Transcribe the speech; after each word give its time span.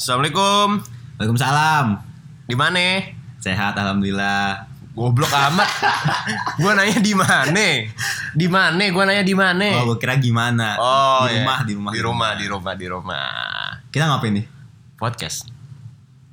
Assalamualaikum. 0.00 0.80
Waalaikumsalam. 1.20 2.00
Di 2.48 2.56
mana? 2.56 3.04
Sehat 3.36 3.76
alhamdulillah. 3.76 4.64
Goblok 4.96 5.28
amat. 5.28 5.68
gua 6.64 6.72
nanya 6.72 7.04
di 7.04 7.12
mana? 7.12 7.84
Di 8.32 8.48
mana? 8.48 8.80
Gua 8.96 9.04
nanya 9.04 9.20
di 9.20 9.36
mana? 9.36 9.68
Oh, 9.76 9.92
gue 9.92 10.00
kira 10.00 10.16
gimana? 10.16 10.80
Oh, 10.80 11.28
di 11.28 11.36
iya. 11.36 11.44
rumah, 11.44 11.58
di 11.68 11.72
rumah. 11.76 11.92
Di 11.92 12.00
rumah, 12.00 12.30
di 12.32 12.46
rumah, 12.48 12.72
di 12.80 12.86
rumah. 12.88 13.28
Kita 13.92 14.08
ngapain 14.08 14.40
nih? 14.40 14.46
Podcast. 14.96 15.52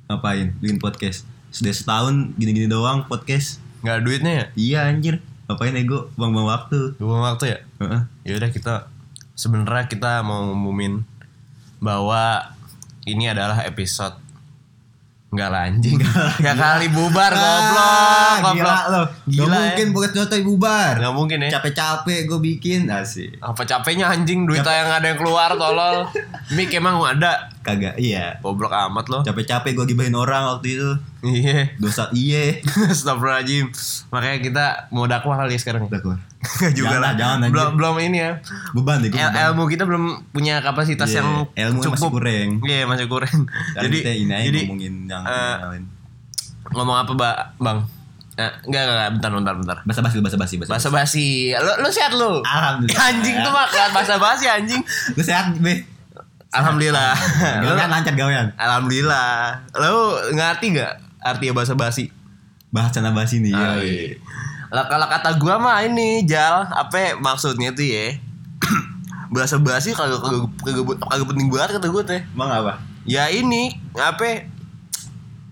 Ngapain? 0.08 0.56
Bikin 0.64 0.80
podcast. 0.80 1.28
Sudah 1.52 1.76
setahun 1.76 2.32
gini-gini 2.40 2.72
doang 2.72 3.04
podcast. 3.04 3.60
Nggak 3.84 3.94
ada 4.00 4.00
duitnya 4.00 4.32
ya? 4.32 4.44
Iya 4.56 4.78
anjir. 4.88 5.20
Ngapain 5.44 5.76
ego? 5.76 6.08
Buang-buang 6.16 6.48
waktu. 6.56 6.96
Dua 6.96 7.20
waktu 7.20 7.52
ya? 7.52 7.58
Heeh. 7.84 8.00
Ya 8.32 8.32
udah 8.40 8.48
kita 8.48 8.88
sebenarnya 9.36 9.92
kita 9.92 10.24
mau 10.24 10.56
ngumumin 10.56 11.04
bahwa 11.84 12.56
ini 13.08 13.32
adalah 13.32 13.64
episode 13.64 14.28
Enggak 15.28 15.48
lah 15.52 15.68
anjing. 15.68 16.00
Ya 16.40 16.56
kali 16.56 16.88
bubar 16.88 17.28
goblok. 17.36 17.84
Ah, 17.84 18.36
Goblok. 18.40 18.64
Gila 18.64 18.78
lo. 18.88 19.02
Gila 19.28 19.44
Gak 19.44 19.52
ya. 19.52 19.60
mungkin 19.60 19.86
podcast 19.92 20.14
Jotoy 20.16 20.40
bubar. 20.40 20.94
Nggak 20.96 21.14
mungkin 21.20 21.38
ya. 21.44 21.50
Capek-capek 21.60 22.20
gue 22.24 22.40
bikin. 22.40 22.80
Asik. 22.88 23.36
Apa 23.44 23.68
capeknya 23.68 24.08
anjing 24.08 24.48
duit 24.48 24.64
yang 24.64 24.88
ada 24.88 25.04
yang 25.04 25.20
keluar 25.20 25.52
tolol. 25.52 26.08
Mik 26.56 26.72
emang 26.80 26.96
ada. 27.04 27.52
Kagak. 27.60 28.00
Iya. 28.00 28.40
Goblok 28.40 28.72
amat 28.72 29.12
loh. 29.12 29.20
Capek-capek 29.20 29.76
gue 29.76 29.92
gibahin 29.92 30.16
orang 30.16 30.48
waktu 30.48 30.80
itu. 30.80 30.90
Iya. 31.20 31.76
Dosa 31.76 32.08
iye. 32.16 32.64
Astagfirullahaladzim. 32.96 33.68
Makanya 34.08 34.38
kita 34.40 34.64
mau 34.96 35.04
dakwah 35.04 35.44
kali 35.44 35.52
ya 35.52 35.60
sekarang. 35.60 35.92
Udah 35.92 36.00
Enggak 36.38 36.72
juga 36.72 36.86
Jangan 36.88 37.02
lah. 37.02 37.12
jangan, 37.12 37.36
anjing. 37.36 37.50
belum 37.50 37.68
belum 37.74 37.94
ini 38.00 38.18
ya. 38.20 38.32
Beban 38.70 38.96
deh. 39.00 39.10
El- 39.10 39.34
ilmu 39.48 39.62
kita 39.66 39.82
belum 39.82 40.04
punya 40.28 40.58
kapasitas 40.58 41.08
Iya, 41.08 41.18
yang 41.18 41.28
ilmu 41.50 41.80
cukup. 41.80 41.98
masih 41.98 42.10
kurang. 42.12 42.48
Iya, 42.62 42.80
masih 42.84 43.06
kurang. 43.06 43.38
Jadi 43.72 43.82
jadi 43.82 43.96
kita 43.98 44.12
ini 44.14 44.32
jadi 44.44 44.60
ngomongin 44.64 44.94
yang 45.04 45.22
eh, 45.22 45.54
lain. 45.60 45.84
ngomong 46.70 46.96
apa, 46.96 47.12
Ba- 47.12 47.48
Bang? 47.56 47.78
Eh, 48.34 48.46
enggak, 48.64 48.80
enggak, 48.80 48.94
enggak, 48.94 49.10
bentar, 49.12 49.30
bentar, 49.32 49.54
bentar. 49.56 49.76
Basa 49.82 49.98
basi, 50.00 50.16
basa 50.20 50.36
basi, 50.36 50.54
basa. 50.56 50.70
Bahasa 50.70 50.88
basi. 50.88 51.26
Lu 51.52 51.72
lu 51.76 51.88
sehat 51.88 52.14
lu? 52.14 52.38
Alhamdulillah. 52.40 53.02
Anjing 53.04 53.36
tuh 53.36 53.50
mah 53.50 53.66
bahasa 53.90 54.14
basi 54.16 54.46
anjing. 54.46 54.78
Gue 55.10 55.24
sehat, 55.24 55.58
be. 55.58 55.82
Alhamdulillah. 56.48 57.12
Lu- 57.60 57.74
Gawean 57.74 57.90
lancar 57.90 58.14
gawean. 58.14 58.54
Alhamdulillah. 58.54 59.58
Lu 59.74 59.94
ngerti 60.32 60.70
nggak 60.70 60.92
artinya 61.18 61.52
bahasa 61.52 61.74
basi? 61.74 62.14
Bahas 62.70 62.88
cana 62.88 63.10
basi 63.10 63.42
nih. 63.42 63.50
Ya. 63.50 63.74
iya. 63.80 64.14
Lah 64.68 64.84
kalau 64.84 65.08
kata 65.08 65.30
gua 65.40 65.56
mah 65.56 65.80
ini 65.84 66.28
Jal, 66.28 66.68
apa 66.68 67.16
maksudnya 67.16 67.72
tuh 67.72 67.88
ya? 67.88 68.16
bahasa 69.34 69.56
basi 69.60 69.92
kagak 69.96 70.20
kagak 70.20 71.26
penting 71.28 71.48
banget 71.48 71.80
kata 71.80 71.88
gua 71.88 72.04
teh. 72.04 72.20
Emang 72.36 72.52
apa? 72.52 72.80
Ya 73.08 73.32
ini 73.32 73.72
apa? 73.96 74.44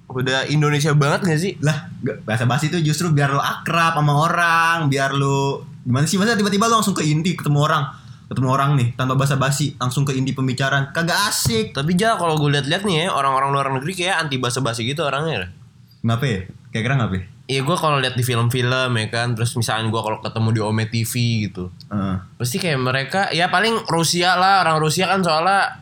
Udah 0.06 0.46
Indonesia 0.48 0.94
banget 0.94 1.28
gak 1.28 1.40
sih? 1.40 1.52
Lah, 1.60 1.90
bahasa 2.24 2.46
basi 2.46 2.70
itu 2.70 2.78
justru 2.80 3.10
biar 3.10 3.32
lo 3.32 3.42
akrab 3.42 3.98
sama 3.98 4.14
orang, 4.16 4.86
biar 4.86 5.12
lo 5.12 5.66
gimana 5.82 6.06
sih 6.08 6.16
masa 6.16 6.38
tiba-tiba 6.38 6.70
lo 6.70 6.80
langsung 6.80 6.94
ke 6.94 7.02
inti 7.04 7.34
ketemu 7.34 7.58
orang, 7.62 7.84
ketemu 8.30 8.48
orang 8.48 8.70
nih 8.78 8.88
tanpa 8.94 9.18
bahasa 9.18 9.34
basi 9.36 9.74
langsung 9.76 10.06
ke 10.06 10.14
inti 10.14 10.32
pembicaraan, 10.32 10.94
kagak 10.94 11.16
asik. 11.32 11.74
Tapi 11.74 11.98
Jal 11.98 12.16
kalau 12.20 12.38
gue 12.38 12.48
lihat-lihat 12.54 12.86
nih 12.86 13.06
ya 13.06 13.06
orang-orang 13.12 13.50
luar 13.50 13.66
negeri 13.76 13.92
kayak 13.98 14.28
anti 14.28 14.36
bahasa 14.38 14.62
basi 14.62 14.86
gitu 14.86 15.02
orangnya. 15.04 15.50
Kenapa 16.00 16.24
ya? 16.24 16.40
Kira-kira 16.70 16.94
kenapa 16.96 17.14
ya? 17.18 17.24
Iya 17.46 17.62
gue 17.62 17.76
kalau 17.78 18.02
lihat 18.02 18.18
di 18.18 18.26
film-film 18.26 18.90
ya 18.90 19.06
kan, 19.06 19.38
terus 19.38 19.54
misalnya 19.54 19.86
gue 19.86 20.02
kalau 20.02 20.18
ketemu 20.18 20.48
di 20.50 20.60
Ome 20.66 20.84
TV 20.90 21.46
gitu, 21.46 21.70
Heeh. 21.94 22.18
pasti 22.42 22.58
kayak 22.58 22.78
mereka 22.82 23.20
ya 23.30 23.46
paling 23.46 23.86
Rusia 23.86 24.34
lah 24.34 24.66
orang 24.66 24.82
Rusia 24.82 25.06
kan 25.06 25.22
soalnya 25.22 25.78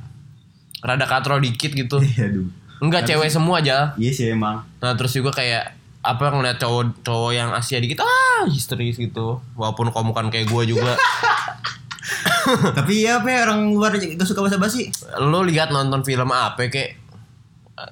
rada 0.85 1.09
katro 1.09 1.41
dikit 1.41 1.73
gitu. 1.73 1.97
Iya, 2.05 2.29
aduh. 2.29 2.49
Enggak 2.85 3.09
cewek 3.09 3.33
semua 3.33 3.65
aja. 3.65 3.97
Iya 3.97 4.13
sih 4.13 4.27
emang. 4.37 4.61
Nah 4.85 4.93
terus 4.93 5.17
juga 5.17 5.33
kayak 5.33 5.73
apa 6.05 6.37
ngeliat 6.37 6.61
cowok 6.61 7.01
cowok 7.01 7.33
yang 7.33 7.49
Asia 7.57 7.81
dikit 7.81 8.05
ah 8.05 8.45
histeris 8.45 9.01
gitu. 9.01 9.41
Walaupun 9.57 9.89
kamu 9.89 10.13
kan 10.13 10.29
kayak 10.29 10.53
gue 10.53 10.77
juga. 10.77 10.93
Tapi 12.77 13.09
ya 13.09 13.25
apa 13.25 13.29
ya, 13.33 13.49
orang 13.49 13.73
luar 13.73 13.97
gak 13.97 14.29
suka 14.29 14.45
bahasa 14.45 14.61
basi? 14.61 14.93
Lo 15.17 15.41
lihat 15.41 15.73
nonton 15.73 16.05
film 16.05 16.29
apa 16.29 16.69
kayak 16.69 17.01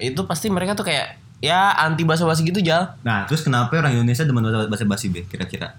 itu 0.05 0.21
pasti 0.29 0.53
mereka 0.53 0.77
tuh 0.77 0.85
kayak 0.85 1.22
ya 1.43 1.75
anti 1.75 2.07
bahasa 2.07 2.23
basi 2.23 2.41
gitu 2.43 2.63
jal. 2.63 2.95
Nah, 3.03 3.27
terus 3.27 3.43
kenapa 3.43 3.75
orang 3.75 3.93
Indonesia 3.93 4.23
demen 4.23 4.41
bahasa 4.65 4.87
basi 4.87 5.11
be? 5.11 5.27
Kira-kira? 5.27 5.75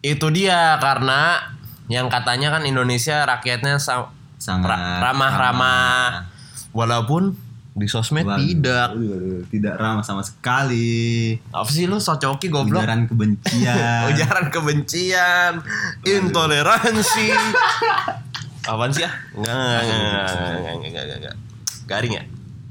Itu 0.00 0.26
dia 0.28 0.80
karena 0.80 1.52
yang 1.86 2.08
katanya 2.08 2.50
kan 2.50 2.64
Indonesia 2.64 3.22
rakyatnya 3.22 3.76
sa- 3.76 4.08
Sangat 4.34 4.66
ra- 4.66 4.98
ramah-ramah. 5.04 6.26
Walaupun 6.72 7.36
di 7.72 7.86
sosmed 7.86 8.24
Waduh, 8.24 8.36
tidak. 8.36 8.88
tidak 9.48 9.74
ramah 9.76 10.00
sama 10.00 10.20
sekali. 10.20 11.36
Apa 11.48 11.68
sih 11.68 11.84
lu 11.84 11.96
socoki 11.96 12.48
goblok? 12.48 12.80
Ujaran 12.80 13.06
kebencian. 13.06 14.02
Ujaran 14.10 14.46
kebencian, 14.48 15.52
intoleransi. 16.02 17.28
Apaan 18.70 18.90
sih 18.90 19.02
ya? 19.02 19.10
Enggak, 19.32 19.54
enggak, 19.54 19.80
enggak, 19.82 20.74
enggak, 20.80 21.02
enggak, 21.02 21.18
enggak. 21.18 21.36
Garing 21.84 22.12
ya? 22.12 22.22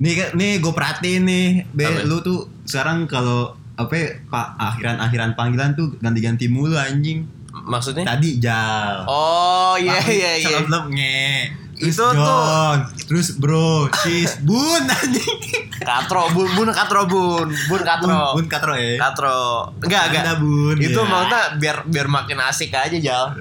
Nih, 0.01 0.34
nih 0.34 0.57
gue 0.57 0.73
perhatiin 0.73 1.23
nih, 1.23 1.47
be, 1.69 1.85
Apa? 1.85 2.09
lu 2.09 2.17
tuh 2.19 2.50
sekarang 2.66 3.06
kalau 3.06 3.53
apa 3.78 3.94
ya, 3.94 4.09
pak 4.25 4.47
akhiran-akhiran 4.57 5.38
panggilan 5.38 5.78
tuh 5.78 5.94
ganti-ganti 6.01 6.50
mulu 6.50 6.73
anjing. 6.73 7.29
Maksudnya? 7.53 8.01
Tadi 8.01 8.41
jal. 8.41 9.06
Oh 9.06 9.78
iya 9.78 10.01
iya 10.01 10.31
iya. 10.41 10.57
Sebelum 10.57 10.90
nge. 10.90 11.29
Terus 11.78 11.97
Itu 11.97 12.06
tuh- 12.06 12.13
John, 12.13 12.78
terus 13.09 13.28
bro, 13.38 13.90
sis, 14.01 14.41
bun 14.41 14.84
anjing. 14.85 15.38
Katro, 15.81 16.29
bun, 16.29 16.50
bun 16.53 16.69
katro 16.69 17.06
bun, 17.06 17.50
bun 17.50 17.81
katro. 17.81 18.38
Bun, 18.38 18.41
bun 18.41 18.45
katro 18.45 18.73
ya. 18.73 18.97
Katro. 18.97 19.69
Enggak, 19.81 20.03
enggak. 20.09 20.23
Anda, 20.25 20.34
Bun, 20.38 20.78
Itu 20.78 21.01
ya. 21.01 21.09
maksudnya 21.09 21.41
biar 21.57 21.78
biar 21.85 22.06
makin 22.06 22.38
asik 22.41 22.69
aja, 22.73 22.97
Jal. 22.97 23.34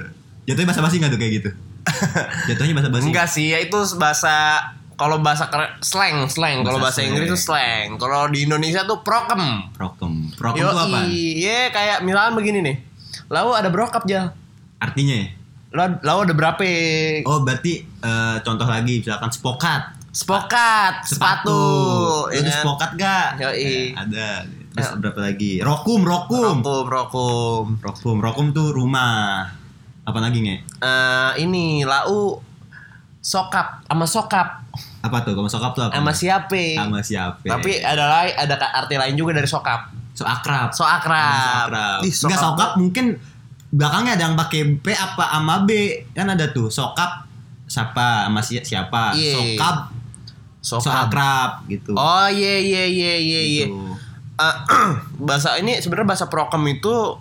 Jatuhnya 0.44 0.69
bahasa 0.72 0.81
basi 0.81 0.97
nggak 0.97 1.12
tuh 1.12 1.20
kayak 1.20 1.32
gitu? 1.41 1.50
Jatuhnya 2.49 2.72
bahasa 2.76 2.88
basi. 2.88 3.06
Enggak 3.12 3.28
sih, 3.28 3.53
ya 3.53 3.60
itu 3.60 3.76
bahasa 4.00 4.34
kalau 5.00 5.25
bahasa 5.25 5.49
keren- 5.49 5.81
slang, 5.81 6.28
slang. 6.28 6.61
Kalau 6.61 6.77
Bahasa 6.77 7.00
bahasa 7.00 7.09
Inggris 7.09 7.27
itu 7.27 7.38
slang. 7.41 7.97
Kalau 7.97 8.28
di 8.28 8.44
Indonesia 8.44 8.84
tuh 8.84 9.00
prokem. 9.00 9.72
Prokem. 9.72 10.28
Prokem 10.37 10.61
Yo, 10.61 10.69
tuh 10.69 10.77
apa? 10.77 11.09
iya 11.09 11.72
kayak 11.72 12.05
misalnya 12.05 12.37
begini 12.37 12.59
nih. 12.61 12.77
Lalu 13.27 13.50
ada 13.56 13.69
brokap 13.72 14.05
Jal. 14.05 14.37
Artinya 14.77 15.16
ya? 15.16 15.27
Lalu, 15.71 16.21
ada 16.27 16.34
berapa? 16.34 16.62
Oh 17.25 17.41
berarti 17.41 17.81
eh, 17.81 18.37
contoh 18.43 18.66
lagi 18.66 19.00
misalkan 19.00 19.31
spokat. 19.31 19.97
Spokat, 20.11 21.06
sepatu, 21.06 21.55
Lu 22.27 22.34
ya 22.34 22.43
ada 22.43 22.50
kan? 22.50 22.61
spokat 22.61 22.91
gak? 22.99 23.28
Yoi. 23.38 23.62
Eh, 23.62 23.87
ada. 23.94 24.43
Terus 24.71 24.87
Ya. 24.87 24.99
berapa 24.99 25.21
lagi? 25.22 25.53
Rokum, 25.62 26.03
rokum. 26.03 26.59
Rokum, 26.59 26.84
rokum. 26.84 27.65
Rokum, 27.78 28.17
rokum 28.19 28.47
tuh 28.50 28.71
rumah. 28.71 29.47
Apa 30.03 30.19
lagi 30.19 30.43
nge? 30.43 30.56
Eh, 30.82 31.32
ini 31.41 31.87
lau 31.87 32.43
sokap 33.21 33.84
sama 33.84 34.03
sokap 34.05 34.59
Apa 35.00 35.16
tuh? 35.21 35.33
Kamu 35.33 35.49
sokap 35.49 35.72
tuh 35.72 35.84
apa? 35.87 35.97
sama 35.97 36.12
siapa? 36.12 36.62
Sama 36.77 36.99
siapa? 37.00 37.41
Tapi 37.41 37.81
ada 37.81 38.05
lain 38.06 38.33
ada 38.34 38.55
arti 38.75 38.94
lain 38.94 39.16
juga 39.16 39.33
dari 39.33 39.49
sokap. 39.49 39.88
so 40.12 40.22
akrab. 40.22 40.69
So 40.71 40.84
akrab. 40.84 41.33
So 41.33 41.50
akrab. 41.65 41.99
Ih, 42.03 42.12
Enggak 42.12 42.41
sokap 42.41 42.71
mungkin 42.77 43.06
belakangnya 43.71 44.12
ada 44.19 44.25
yang 44.27 44.37
pakai 44.37 44.62
P 44.77 44.93
apa 44.93 45.25
sama 45.31 45.65
B. 45.65 45.71
Kan 46.12 46.28
ada 46.28 46.50
tuh 46.50 46.69
sokap 46.69 47.25
siapa 47.65 48.27
sama 48.27 48.41
si- 48.41 48.61
siapa. 48.61 49.16
Iya. 49.16 49.33
Sokap 49.56 49.77
so 50.61 50.77
Sokap. 50.77 51.09
akrab 51.09 51.50
gitu. 51.67 51.97
Oh 51.97 52.28
iya 52.28 52.61
iya 52.61 52.84
iya 52.84 53.15
iya 53.17 53.41
iya. 53.41 53.67
Gitu. 53.67 53.81
Eh, 54.37 54.56
bahasa 55.27 55.56
ini 55.56 55.81
sebenarnya 55.81 56.09
bahasa 56.11 56.27
prokem 56.28 56.61
itu 56.69 57.17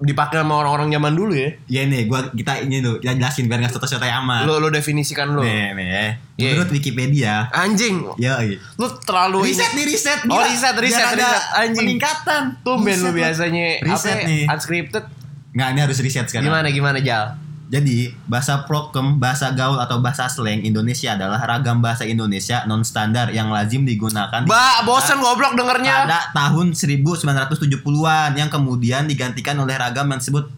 dipakai 0.00 0.40
sama 0.40 0.56
orang-orang 0.56 0.88
zaman 0.90 1.12
dulu 1.12 1.32
ya. 1.32 1.52
Ya 1.68 1.84
nih, 1.84 2.04
gua 2.04 2.24
kita 2.26 2.56
ini 2.58 2.80
tuh 2.80 2.96
kita 2.96 3.12
jelasin 3.14 3.46
biar 3.46 3.60
nggak 3.60 3.70
soto-soto 3.70 4.00
amat. 4.02 4.48
Lo 4.48 4.56
lo 4.56 4.68
definisikan 4.68 5.36
lo. 5.36 5.44
Nih, 5.44 5.76
nih. 5.76 6.16
Iya. 6.34 6.56
Menurut 6.56 6.70
Wikipedia, 6.70 7.52
Anjing. 7.52 8.08
ya 8.16 8.40
iya. 8.40 8.56
Lu 8.74 8.88
terlalu 8.98 9.44
ini- 9.44 9.48
Riset 9.52 9.70
nih 9.74 9.84
riset. 9.86 10.20
Oh, 10.24 10.40
riset, 10.40 10.72
riset, 10.74 10.96
Biar 10.96 11.12
ada 11.12 11.20
riset. 11.20 11.42
Anjing. 11.54 11.76
Peningkatan. 11.84 12.42
Tumben 12.64 12.96
lu 12.96 13.10
biasanya 13.12 13.66
Riset 13.80 14.16
apa, 14.16 14.26
nih. 14.26 14.42
unscripted. 14.48 15.04
Nggak, 15.50 15.68
ini 15.68 15.80
harus 15.82 15.98
riset 15.98 16.24
sekarang. 16.24 16.48
Gimana 16.48 16.68
gimana 16.70 16.98
Jal? 16.98 17.36
Jadi, 17.70 18.10
bahasa 18.26 18.66
prokem, 18.66 19.22
bahasa 19.22 19.54
gaul 19.54 19.78
atau 19.78 20.02
bahasa 20.02 20.26
slang 20.26 20.58
Indonesia 20.66 21.14
adalah 21.14 21.38
ragam 21.38 21.78
bahasa 21.78 22.02
Indonesia 22.02 22.66
non 22.66 22.82
standar 22.82 23.30
yang 23.30 23.46
lazim 23.54 23.86
digunakan 23.86 24.42
di 24.42 24.50
Ba, 24.50 24.82
bosen 24.82 25.22
goblok 25.22 25.54
dengernya. 25.54 26.10
pada 26.10 26.34
tahun 26.34 26.74
1970-an 26.74 28.34
yang 28.34 28.50
kemudian 28.50 29.06
digantikan 29.06 29.54
oleh 29.62 29.78
ragam 29.78 30.10
yang 30.10 30.18
disebut 30.18 30.50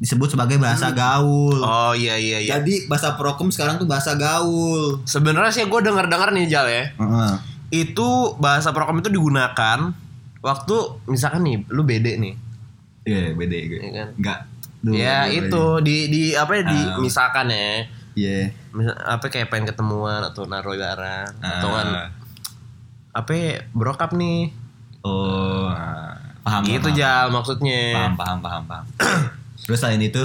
disebut 0.00 0.32
sebagai 0.32 0.56
bahasa 0.56 0.94
gaul. 0.94 1.60
Oh 1.60 1.92
iya 1.92 2.16
iya 2.16 2.38
iya. 2.40 2.56
Jadi 2.56 2.86
bahasa 2.86 3.18
prokem 3.18 3.50
sekarang 3.52 3.82
tuh 3.82 3.84
bahasa 3.84 4.14
gaul. 4.14 5.02
Sebenarnya 5.04 5.50
sih 5.52 5.66
gue 5.66 5.80
denger-denger 5.82 6.30
nih 6.32 6.44
Jal 6.48 6.66
ya. 6.70 6.84
Heeh. 6.96 7.32
Itu 7.84 8.38
bahasa 8.38 8.70
prokem 8.70 9.02
itu 9.02 9.10
digunakan 9.10 9.92
waktu 10.40 10.76
misalkan 11.10 11.42
nih 11.44 11.56
lu 11.68 11.82
bede 11.82 12.16
nih. 12.16 12.34
Iya, 13.04 13.34
beda 13.34 13.56
gue. 13.58 13.80
Iya 13.82 13.90
kan? 13.92 14.08
Enggak. 14.16 14.38
Duh, 14.80 14.92
ya 14.92 15.24
duh, 15.24 15.36
itu 15.38 15.64
di 15.82 15.96
di 16.08 16.22
apa 16.32 16.52
ya 16.54 16.62
di 16.64 16.78
Ah. 16.78 16.96
misalkan 16.96 17.46
ya 17.48 17.84
Iya. 18.10 18.50
Misal, 18.70 18.96
apa 18.98 19.24
kayak 19.24 19.48
pengen 19.48 19.68
ketemuan 19.68 20.20
atau 20.20 20.42
naruh 20.44 20.72
barang 20.72 21.30
atau 21.38 21.68
kan 21.70 21.88
apa 23.12 23.30
ya, 23.30 23.50
brokap 23.70 24.12
nih 24.12 24.50
Oh, 25.00 25.70
paham. 26.40 26.62
gitu 26.62 26.86
paham. 26.86 26.96
jal 26.96 27.24
maksudnya 27.28 27.80
Paham, 27.94 28.14
paham, 28.14 28.38
paham, 28.38 28.62
paham. 28.64 28.84
Terus 29.60 29.78
selain 29.78 29.98
itu, 29.98 30.20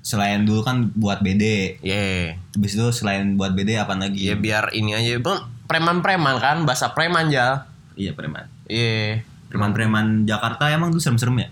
selain 0.00 0.42
dulu 0.42 0.60
kan 0.60 0.88
buat 0.92 1.20
BD. 1.20 1.76
Ye, 1.80 2.38
Habis 2.50 2.72
itu 2.72 2.86
selain 2.94 3.34
buat 3.34 3.52
BD 3.52 3.74
apa 3.74 3.92
lagi? 3.94 4.20
ya 4.22 4.34
biar 4.34 4.70
ini 4.70 4.92
aja 4.92 5.18
bang 5.18 5.38
preman-preman 5.64 6.36
kan 6.36 6.62
bahasa 6.62 6.90
preman 6.90 7.28
jal 7.28 7.66
Iya, 7.94 8.12
preman. 8.12 8.46
iya 8.64 9.22
Preman-preman 9.46 10.22
Jakarta 10.24 10.66
emang 10.68 10.90
tuh 10.90 10.98
serem-serem 10.98 11.38
ya? 11.38 11.48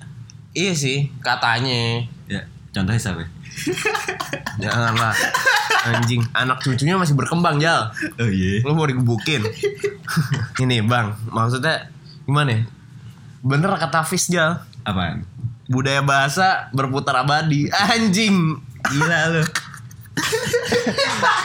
Iya 0.52 0.72
sih 0.72 1.10
katanya 1.18 2.04
Ya, 2.24 2.40
contohnya 2.70 2.96
siapa? 2.98 3.24
janganlah 4.62 5.12
anjing 5.84 6.22
anak 6.32 6.58
cucunya 6.58 6.94
masih 6.94 7.12
berkembang 7.12 7.58
jal 7.58 7.92
Oh 8.16 8.24
iya. 8.24 8.62
lu 8.62 8.72
mau 8.72 8.84
digebukin 8.84 9.42
ini 10.62 10.80
bang 10.80 11.12
maksudnya 11.26 11.88
gimana 12.22 12.52
ya? 12.52 12.62
bener 13.40 13.74
kata 13.74 14.00
Fis 14.02 14.26
jal 14.26 14.62
Apaan? 14.82 15.26
budaya 15.66 16.00
bahasa 16.00 16.68
berputar 16.70 17.16
abadi 17.18 17.68
anjing 17.68 18.56
Gila 18.84 19.20
lu. 19.30 19.42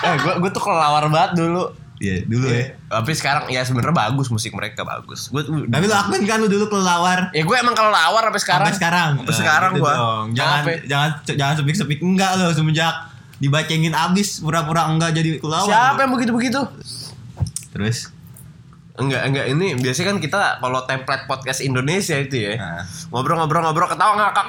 eh 0.04 0.16
gue 0.18 0.34
gue 0.38 0.50
tuh 0.50 0.60
kelawar 0.60 1.06
banget 1.08 1.38
dulu 1.38 1.70
Iya, 1.98 2.22
dulu 2.24 2.46
ya. 2.46 2.78
tapi 2.88 3.10
sekarang 3.12 3.50
ya 3.50 3.62
sebenarnya 3.62 3.90
bagus 3.92 4.30
musik 4.30 4.54
mereka 4.54 4.82
bagus 4.82 5.28
gue 5.28 5.42
Tapi 5.42 5.84
lu 5.84 5.96
akuin 5.96 6.24
kan 6.24 6.38
lu 6.38 6.46
dulu 6.46 6.66
kelelawar. 6.68 7.30
ya 7.32 7.42
gue 7.42 7.58
emang 7.58 7.74
kelawar 7.74 8.22
sampai 8.24 8.38
sekarang 8.40 8.62
Sampai 8.64 8.78
sekarang. 8.78 9.10
sampai 9.18 9.34
sekarang 9.36 9.72
gitu 9.72 9.82
gue 9.82 9.94
dong. 9.96 10.26
Jangan 10.32 10.60
Apa? 10.62 10.72
jangan 10.84 11.10
jangan 11.28 11.54
sepik-sepik 11.58 12.00
enggak 12.00 12.32
lo 12.36 12.50
semenjak 12.52 12.94
dibacengin 13.38 13.92
abis 13.92 14.40
pura-pura 14.40 14.86
enggak 14.88 15.10
jadi 15.12 15.38
kelelawar. 15.38 15.66
siapa 15.66 16.00
yang 16.00 16.14
begitu 16.14 16.32
begitu 16.32 16.62
Terus 17.70 18.14
enggak 18.94 19.22
enggak 19.26 19.46
ini 19.48 19.68
biasanya 19.76 20.08
kan 20.08 20.18
kita 20.20 20.42
kalau 20.58 20.80
template 20.84 21.26
podcast 21.26 21.60
Indonesia 21.60 22.14
itu 22.16 22.38
ya 22.40 22.54
Nah. 22.56 22.86
ngobrol-ngobrol-ngobrol 23.10 23.86
ketawa 23.88 24.14
ngakak 24.16 24.46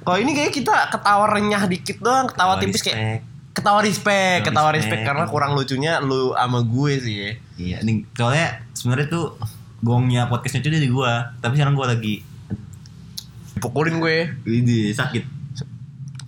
kalau 0.00 0.18
ini 0.18 0.32
kayak 0.34 0.52
kita 0.52 0.74
ketawa 0.90 1.24
renyah 1.26 1.64
dikit 1.64 1.96
doang 1.98 2.28
ketawa 2.28 2.60
tipis 2.60 2.84
kayak. 2.84 3.24
Ketawa 3.54 3.80
respect 3.80 4.42
Ketawa 4.42 4.50
ketawa 4.66 4.70
respect. 4.72 4.92
respect 4.92 5.02
karena 5.06 5.24
kurang 5.24 5.54
lucunya 5.54 5.92
lu 5.98 6.32
sama 6.32 6.60
gue 6.60 6.92
sih 6.98 7.14
ya 7.16 7.30
Iya, 7.54 7.76
nih 7.80 8.02
soalnya 8.12 8.46
sebenarnya 8.72 9.06
tuh 9.08 9.24
gongnya 9.78 10.26
podcastnya 10.26 10.58
itu 10.60 10.70
dari 10.72 10.88
gua, 10.88 11.36
tapi 11.38 11.54
sekarang 11.54 11.72
gua 11.72 11.86
lagi 11.88 12.24
pukulin 13.56 13.96
gue 13.96 14.16
ini 14.44 14.90
sakit. 14.90 15.22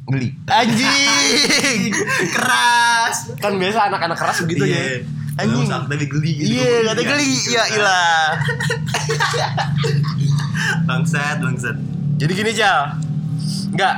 geli 0.06 0.31
anjing 0.46 1.90
Keras. 2.37 3.34
kan 3.37 3.52
biasa 3.52 3.90
anak-anak 3.90 4.14
keras 4.14 4.38
begitu 4.40 4.62
Iya. 4.64 4.78
ya 4.78 4.87
anjing 5.37 5.67
tapi 5.67 6.06
geli 6.06 6.31
gitu. 6.32 6.46
iya 6.55 6.87
kata 6.87 7.02
geli 7.02 7.32
ya 7.44 7.64
ilah 7.73 8.38
Bangsat, 10.87 11.37
bangsat. 11.38 11.76
jadi 12.17 12.32
gini 12.32 12.52
Jal 12.52 12.94
nggak 13.69 13.94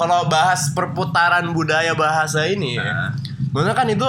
kalau 0.00 0.24
bahas 0.26 0.72
perputaran 0.72 1.52
budaya 1.52 1.92
bahasa 1.92 2.48
ini 2.48 2.74
Nah. 2.74 3.12
Maksudnya 3.50 3.74
kan 3.74 3.84
itu 3.86 4.08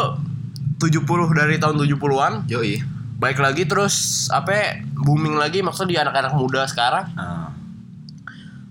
70 0.80 1.04
dari 1.32 1.58
tahun 1.58 1.76
70-an 1.78 2.48
Yoi. 2.48 2.80
Baik 3.18 3.38
lagi 3.38 3.66
terus 3.66 3.94
apa 4.30 4.50
ya, 4.50 4.66
booming 4.96 5.36
lagi 5.36 5.60
maksudnya 5.60 5.90
di 5.90 5.98
anak-anak 6.00 6.34
muda 6.34 6.64
sekarang 6.64 7.06
Ah. 7.14 7.52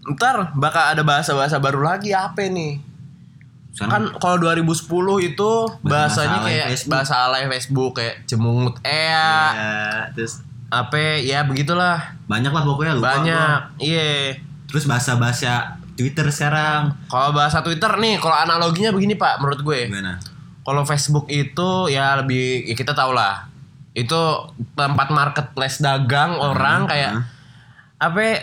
Ntar 0.08 0.50
bakal 0.54 0.90
ada 0.90 1.02
bahasa-bahasa 1.02 1.58
baru 1.58 1.84
lagi 1.84 2.10
apa 2.10 2.42
nih 2.42 2.80
Sekarang 3.70 4.10
Kan 4.10 4.18
kalau 4.18 4.36
2010 4.40 4.90
itu 5.22 5.50
Bahasa 5.78 6.26
bahasanya 6.26 6.38
kayak 6.42 6.66
Facebook. 6.72 6.90
bahasa 6.90 7.14
alay 7.20 7.44
Facebook 7.46 7.92
Kayak 7.94 8.16
cemungut 8.24 8.74
ea 8.82 9.06
ya, 9.06 9.28
terus 10.10 10.42
Apa 10.66 10.98
ya 11.20 11.42
begitulah 11.42 12.16
banyak 12.26 12.50
lah 12.50 12.62
pokoknya 12.64 12.92
lupa. 12.96 13.06
Banyak 13.12 13.58
Iya 13.78 14.34
Terus 14.66 14.86
bahasa-bahasa 14.86 15.78
Twitter 16.00 16.24
sekarang 16.32 16.96
Kalau 17.06 17.30
bahasa 17.30 17.60
Twitter 17.60 17.92
nih 18.00 18.16
Kalau 18.16 18.32
analoginya 18.34 18.90
begini 18.90 19.14
pak 19.14 19.36
menurut 19.38 19.60
gue 19.60 19.78
gimana? 19.92 20.16
Kalau 20.60 20.84
Facebook 20.84 21.28
itu 21.28 21.88
ya 21.88 22.20
lebih 22.20 22.64
ya 22.64 22.76
kita 22.76 22.92
tahu 22.92 23.10
lah. 23.12 23.48
Itu 23.90 24.48
tempat 24.76 25.08
marketplace 25.10 25.80
dagang 25.80 26.36
orang 26.36 26.84
kayak 26.86 27.12
hmm. 27.16 27.24
apa 27.98 28.18
ya, 28.20 28.36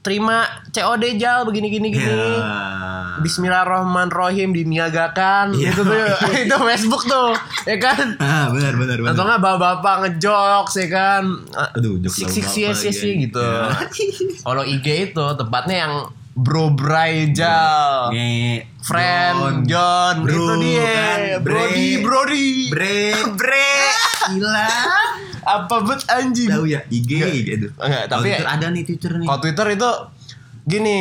terima 0.00 0.46
COD 0.70 1.18
jal 1.18 1.42
begini 1.44 1.68
gini 1.68 1.92
gini. 1.92 2.08
Ya. 2.08 3.18
Bismillahirrahmanirrahim 3.20 4.54
diniagakan 4.54 5.54
Iya. 5.54 5.70
itu 5.70 5.82
tuh 5.82 5.98
itu 6.46 6.56
Facebook 6.56 7.02
tuh 7.04 7.30
ya 7.66 7.76
kan 7.78 8.16
Ah, 8.18 8.50
benar 8.50 8.74
benar 8.74 8.96
benar. 8.98 9.12
atau 9.14 9.22
nggak 9.26 9.40
bapak-bapak 9.42 9.96
ngejokes 10.02 10.74
ya 10.78 10.88
kan 10.88 11.22
Aduh, 11.78 11.98
jokes 12.02 12.22
sik 12.22 12.46
sik 12.74 12.94
sih 12.94 13.12
gitu 13.18 13.38
Ya. 13.42 13.70
kalau 14.42 14.62
IG 14.62 15.12
itu 15.12 15.26
tempatnya 15.36 15.76
yang 15.86 15.94
bro 16.34 16.70
bray 16.70 17.30
jal 17.30 18.10
Nge 18.10 18.66
friend 18.82 19.64
John, 19.64 20.20
Bro, 20.20 20.28
itu 20.28 20.54
dia 20.60 20.84
kan, 20.84 21.18
Brody. 21.40 21.88
Brody 21.98 22.46
Bre. 22.68 23.00
bre 23.32 23.72
Gila. 24.28 24.68
apa 25.56 25.74
bet 25.82 26.00
anjing 26.10 26.48
Tahu 26.48 26.64
ya 26.66 26.80
IG 26.86 27.10
gitu. 27.44 27.66
Enggak, 27.76 28.04
tapi 28.08 28.28
Twitter 28.28 28.46
ada 28.46 28.66
nih 28.68 28.82
Twitter 28.82 29.10
nih. 29.14 29.24
kalau 29.24 29.38
Twitter 29.40 29.66
itu 29.70 29.90
gini 30.64 30.98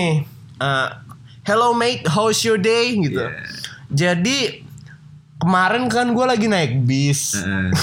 eh, 0.57 0.88
hello 1.44 1.71
mate 1.71 2.03
how's 2.07 2.39
your 2.41 2.56
day 2.56 2.94
gitu 2.94 3.19
Iya. 3.19 3.30
jadi 3.89 4.38
kemarin 5.38 5.88
kan 5.88 6.09
gue 6.09 6.24
lagi 6.24 6.45
naik 6.45 6.81
bis 6.81 7.35
Heeh. 7.35 7.69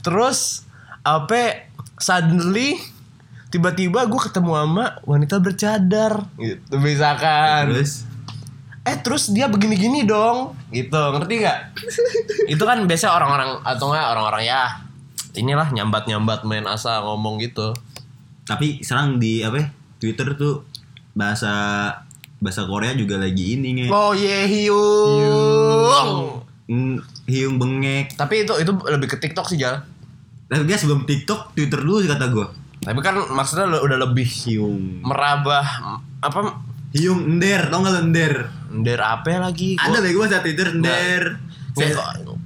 terus 0.00 0.64
apa 1.00 1.64
suddenly 1.96 2.76
tiba-tiba 3.50 4.06
gue 4.06 4.20
ketemu 4.22 4.52
sama 4.54 4.86
wanita 5.02 5.36
bercadar 5.42 6.24
gitu 6.38 6.74
misalkan 6.78 7.74
Terus 7.74 8.06
eh 8.80 8.96
terus 8.96 9.28
dia 9.28 9.44
begini-gini 9.44 10.08
dong 10.08 10.56
gitu 10.72 10.96
ngerti 10.96 11.34
nggak 11.44 11.58
itu 12.56 12.62
kan 12.62 12.78
biasa 12.88 13.12
orang-orang 13.12 13.60
atau 13.60 13.92
enggak 13.92 14.06
orang-orang 14.16 14.42
ya 14.48 14.62
inilah 15.36 15.68
nyambat-nyambat 15.70 16.48
main 16.48 16.64
asa 16.64 17.04
ngomong 17.04 17.38
gitu 17.38 17.76
tapi 18.48 18.82
sekarang 18.82 19.22
di 19.22 19.44
apa? 19.46 19.62
ya, 19.62 19.66
Twitter 20.00 20.34
tuh 20.34 20.64
bahasa 21.12 21.52
bahasa 22.40 22.64
Korea 22.64 22.96
juga 22.96 23.20
lagi 23.20 23.60
ini 23.60 23.84
nge. 23.84 23.86
oh 23.92 24.16
ye 24.16 24.38
hiung 24.48 26.40
Mm, 26.70 27.02
hiung 27.26 27.58
bengek. 27.58 28.14
tapi 28.14 28.46
itu 28.46 28.54
itu 28.62 28.70
lebih 28.86 29.10
ke 29.10 29.18
TikTok 29.18 29.50
sih 29.50 29.58
Jal 29.58 29.82
Tapi 30.46 30.66
sebelum 30.70 31.02
TikTok, 31.02 31.54
Twitter 31.54 31.78
dulu 31.78 32.02
sih 32.02 32.10
kata 32.10 32.26
gue. 32.30 32.42
Tapi 32.80 32.98
kan 32.98 33.14
maksudnya 33.28 33.66
lo 33.66 33.78
udah 33.80 33.98
lebih 34.00 34.24
Hiung. 34.24 35.00
merabah 35.00 35.66
apa 36.18 36.64
Hiung 36.90 37.22
ender, 37.28 37.70
tau 37.70 37.80
gak 37.80 38.02
ender? 38.02 38.34
der 38.72 38.98
apa 38.98 39.38
lagi 39.40 39.74
Gua- 39.74 39.86
Ada 39.86 39.98
bego 40.00 40.18
bahasa 40.20 40.40
Twitter 40.40 40.72
ender. 40.72 41.38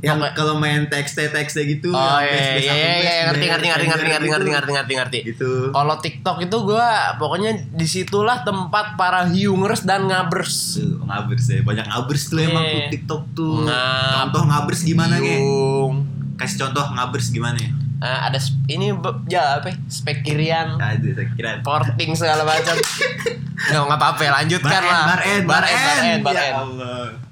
Yang 0.05 0.37
kalau 0.37 0.55
main 0.55 0.85
teks 0.85 1.17
teks 1.17 1.57
gitu. 1.57 1.88
Oh 1.88 2.21
iya 2.21 2.61
iya 2.61 2.73
iya 2.76 2.93
iya 2.95 3.14
ngerti 3.26 3.45
ender, 3.47 3.57
ngerti 3.57 3.67
ngerti 3.67 3.87
ngerti 3.88 4.05
ender 4.05 4.05
ngerti 4.05 4.29
ngerti 4.29 4.45
gitu. 4.45 4.53
ngerti 4.53 4.71
ngerti 4.71 4.93
ngerti 4.95 5.19
Gitu. 5.26 5.53
Kalau 5.73 5.95
TikTok 5.97 6.37
itu 6.43 6.57
gua 6.62 6.88
pokoknya 7.17 7.50
di 7.73 7.87
situlah 7.87 8.37
tempat 8.43 9.00
para 9.00 9.25
hiungers 9.25 9.81
dan 9.83 10.05
ngabers. 10.05 10.76
Ngabers 11.00 11.45
ya. 11.47 11.61
Banyak 11.62 11.87
ngabers 11.87 12.23
tuh 12.26 12.38
emang 12.38 12.62
Iya. 12.62 12.88
TikTok 12.91 13.23
tuh. 13.33 13.64
Contoh 13.64 14.43
ngabers 14.45 14.81
gimana? 14.83 15.17
Hiung. 15.17 16.05
Kasih 16.35 16.57
contoh 16.61 16.85
ngabers 16.91 17.31
gimana 17.31 17.57
ya? 17.57 17.73
Eh, 18.04 18.18
ada 18.20 18.37
ini 18.68 18.92
ya 19.25 19.56
apa? 19.56 19.73
ya? 19.73 19.76
Spek 19.88 20.20
kirian, 20.20 20.76
Aduh, 20.76 21.16
saya 21.16 21.25
kira. 21.32 21.64
porting 21.64 22.12
segala 22.12 22.44
macam. 22.44 22.76
Nggak 23.64 23.80
nggak 23.80 23.96
apa-apa, 23.96 24.23
lanjutkan 24.34 24.76
Bar 24.76 24.84
lah. 24.84 25.04
bar 25.08 25.20
end, 25.25 25.44
bar 25.49 25.64
end, 25.64 25.80
bar 25.80 25.96
end, 26.04 26.20
bar 26.20 26.34
Ya 26.34 26.42
end. 26.44 26.56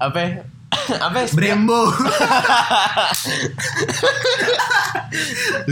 Apa? 0.01 0.17
ya? 0.17 0.29
apa? 1.05 1.17
ya? 1.21 1.27
Brembo. 1.29 1.81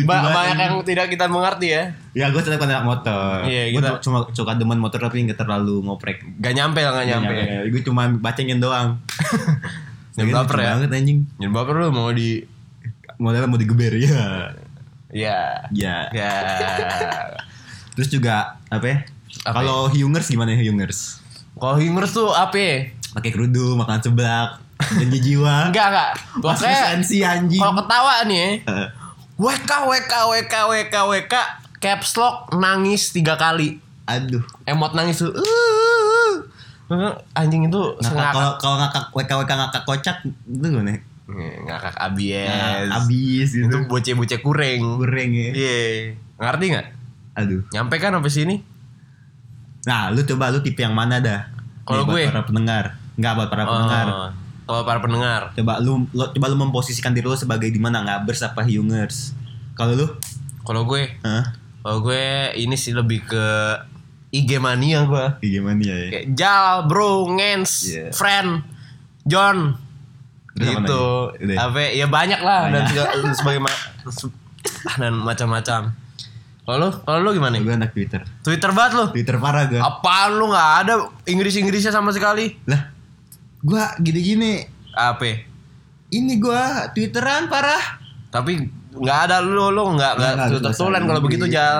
Ba- 0.06 0.30
banyak 0.30 0.58
yang 0.60 0.76
tidak 0.86 1.10
kita 1.10 1.26
mengerti 1.26 1.74
ya. 1.74 1.84
Ya 2.14 2.30
gue 2.30 2.38
tetap 2.38 2.62
anak 2.62 2.86
motor. 2.86 3.42
Iya, 3.42 3.74
Gue 3.74 3.82
cuma 4.06 4.30
suka 4.30 4.54
demen 4.54 4.78
motor 4.78 5.02
tapi 5.02 5.26
nggak 5.26 5.40
terlalu 5.40 5.82
ngoprek. 5.82 6.22
Gak 6.38 6.54
nyampe 6.54 6.86
lah, 6.86 6.94
gak 6.94 7.08
nyampe. 7.10 7.34
Gue 7.74 7.82
cuma 7.82 8.06
bacengin 8.12 8.62
doang. 8.62 9.02
Baper 10.14 10.30
lucu 10.54 10.62
ya. 10.62 10.70
banget 10.78 10.90
anjing. 10.94 11.26
Baper 11.42 11.74
lu 11.76 11.90
mau 11.90 12.14
di 12.14 12.46
Modalnya 13.18 13.46
mau 13.46 13.58
digeber 13.58 13.98
ya. 13.98 14.50
Ya 15.12 15.62
Ya. 15.70 16.08
ya 16.10 16.32
Terus 17.96 18.08
juga 18.08 18.56
apa 18.68 18.86
ya? 18.88 18.98
Kalau 19.44 19.88
Hyungers 19.88 20.28
gimana 20.28 20.52
ya 20.52 20.60
Hyungers? 20.62 21.20
Kalau 21.54 21.76
hingers 21.76 22.12
tuh 22.12 22.32
apa? 22.32 22.56
ya? 22.56 22.76
Pakai 23.12 23.30
kerudung, 23.30 23.76
makan 23.76 24.00
seblak, 24.00 24.64
janji 24.80 25.20
jiwa. 25.22 25.56
Enggak 25.70 25.88
enggak. 25.92 26.12
Pokoknya 26.40 26.96
sensi 26.96 27.20
anjing. 27.22 27.60
kalau 27.60 27.76
ketawa 27.78 28.24
nih 28.24 28.40
ya, 28.40 28.50
Eh, 28.66 28.88
WK 29.36 29.72
WK 29.86 30.14
WK 30.32 30.54
WK 30.68 30.96
WK 30.96 31.34
caps 31.78 32.16
lock 32.16 32.56
nangis 32.56 33.12
tiga 33.12 33.36
kali. 33.36 33.78
Aduh. 34.08 34.42
Emot 34.64 34.96
nangis 34.96 35.20
tuh. 35.20 35.32
"Uh." 35.32 36.36
Anjing 37.32 37.68
itu 37.68 37.82
kalau 38.04 38.60
kalau 38.60 38.76
ngakak 38.78 39.16
WKWK 39.16 39.48
ngakak 39.50 39.84
kocak 39.84 40.18
itu 40.24 40.66
gimana? 40.66 41.00
Ngakak 41.34 41.96
abies. 41.98 42.48
Nah, 42.48 43.00
abis 43.00 43.50
gitu. 43.54 43.66
Itu 43.68 43.78
bocah-bocah 43.88 44.40
kuring. 44.42 44.80
goreng 45.00 45.32
ya. 45.32 45.50
Iya. 45.54 45.80
Ngerti 46.38 46.66
nggak? 46.72 46.88
Aduh. 47.38 47.62
Nyampe 47.72 47.96
kan 47.98 48.12
sampai 48.12 48.32
sini? 48.32 48.56
Nah, 49.82 50.14
lu 50.14 50.22
coba 50.22 50.52
lu 50.52 50.62
tipe 50.62 50.82
yang 50.82 50.94
mana 50.94 51.18
dah? 51.18 51.50
Kalau 51.88 52.06
gue? 52.06 52.30
para 52.30 52.46
pendengar. 52.46 52.98
Enggak 53.18 53.34
buat 53.38 53.50
para 53.50 53.64
pendengar. 53.66 54.06
Oh, 54.08 54.30
Kalau 54.62 54.84
para 54.86 55.00
pendengar. 55.02 55.42
Coba 55.52 55.74
lu, 55.82 56.06
lu 56.12 56.24
coba 56.30 56.46
lu 56.48 56.58
memposisikan 56.58 57.12
diri 57.12 57.26
lu 57.26 57.36
sebagai 57.36 57.68
di 57.68 57.82
mana 57.82 58.06
ngabers 58.06 58.46
apa 58.46 58.62
hyungers. 58.62 59.34
Kalau 59.74 59.98
lu? 59.98 60.08
Kalau 60.62 60.86
gue, 60.86 61.10
Hah? 61.26 61.58
kalau 61.82 62.06
gue 62.06 62.54
ini 62.54 62.78
sih 62.78 62.94
lebih 62.94 63.26
ke 63.26 63.46
IG 64.32 64.62
mania 64.62 65.04
gue. 65.04 65.26
Iya, 65.42 65.60
Gimana 65.60 65.82
ya? 65.82 65.96
Kayak 66.08 66.28
Jal, 66.38 66.74
Bro, 66.86 67.34
Ngens, 67.36 67.72
Iya. 67.90 68.06
Friend, 68.14 68.62
John. 69.26 69.76
Gitu. 70.64 71.06
Udah. 71.42 71.58
Apa 71.60 71.80
ya 71.90 72.06
banyak 72.06 72.40
lah 72.40 72.60
dan 72.64 72.74
Banyak. 72.74 72.88
segala- 72.88 73.12
dan 73.18 73.34
sebagai 73.34 73.60
ma- 73.60 73.82
se- 74.08 74.36
ah, 74.84 74.96
dan 74.96 75.14
macam-macam. 75.16 75.82
Kalau 76.62 76.78
lu, 76.78 76.90
kalau 77.02 77.20
lu 77.20 77.30
gimana? 77.34 77.58
Gue 77.58 77.74
anak 77.74 77.92
Twitter. 77.92 78.22
Twitter 78.40 78.70
banget 78.70 78.92
lu. 78.94 79.06
Twitter 79.10 79.36
parah 79.36 79.66
gue. 79.66 79.82
Apaan 79.82 80.38
lu 80.38 80.46
nggak 80.48 80.70
ada 80.80 80.94
Inggris-Inggrisnya 81.26 81.90
sama 81.90 82.14
sekali? 82.14 82.54
Lah, 82.64 82.94
gua 83.60 83.98
gini-gini. 83.98 84.62
Apa? 84.92 85.50
Ini 86.08 86.34
gua 86.38 86.92
Twitteran 86.92 87.48
parah. 87.48 88.00
Tapi 88.30 88.62
nggak 88.92 89.20
ada 89.26 89.40
lu 89.40 89.72
lu 89.72 89.96
nggak 89.96 90.12
nggak 90.14 90.32
harus 90.38 90.52
Twitter 90.54 90.70
bahasa 90.70 90.80
tulen 90.80 91.02
kalau 91.02 91.20
Inggris, 91.20 91.40
begitu 91.40 91.46
jal. 91.50 91.78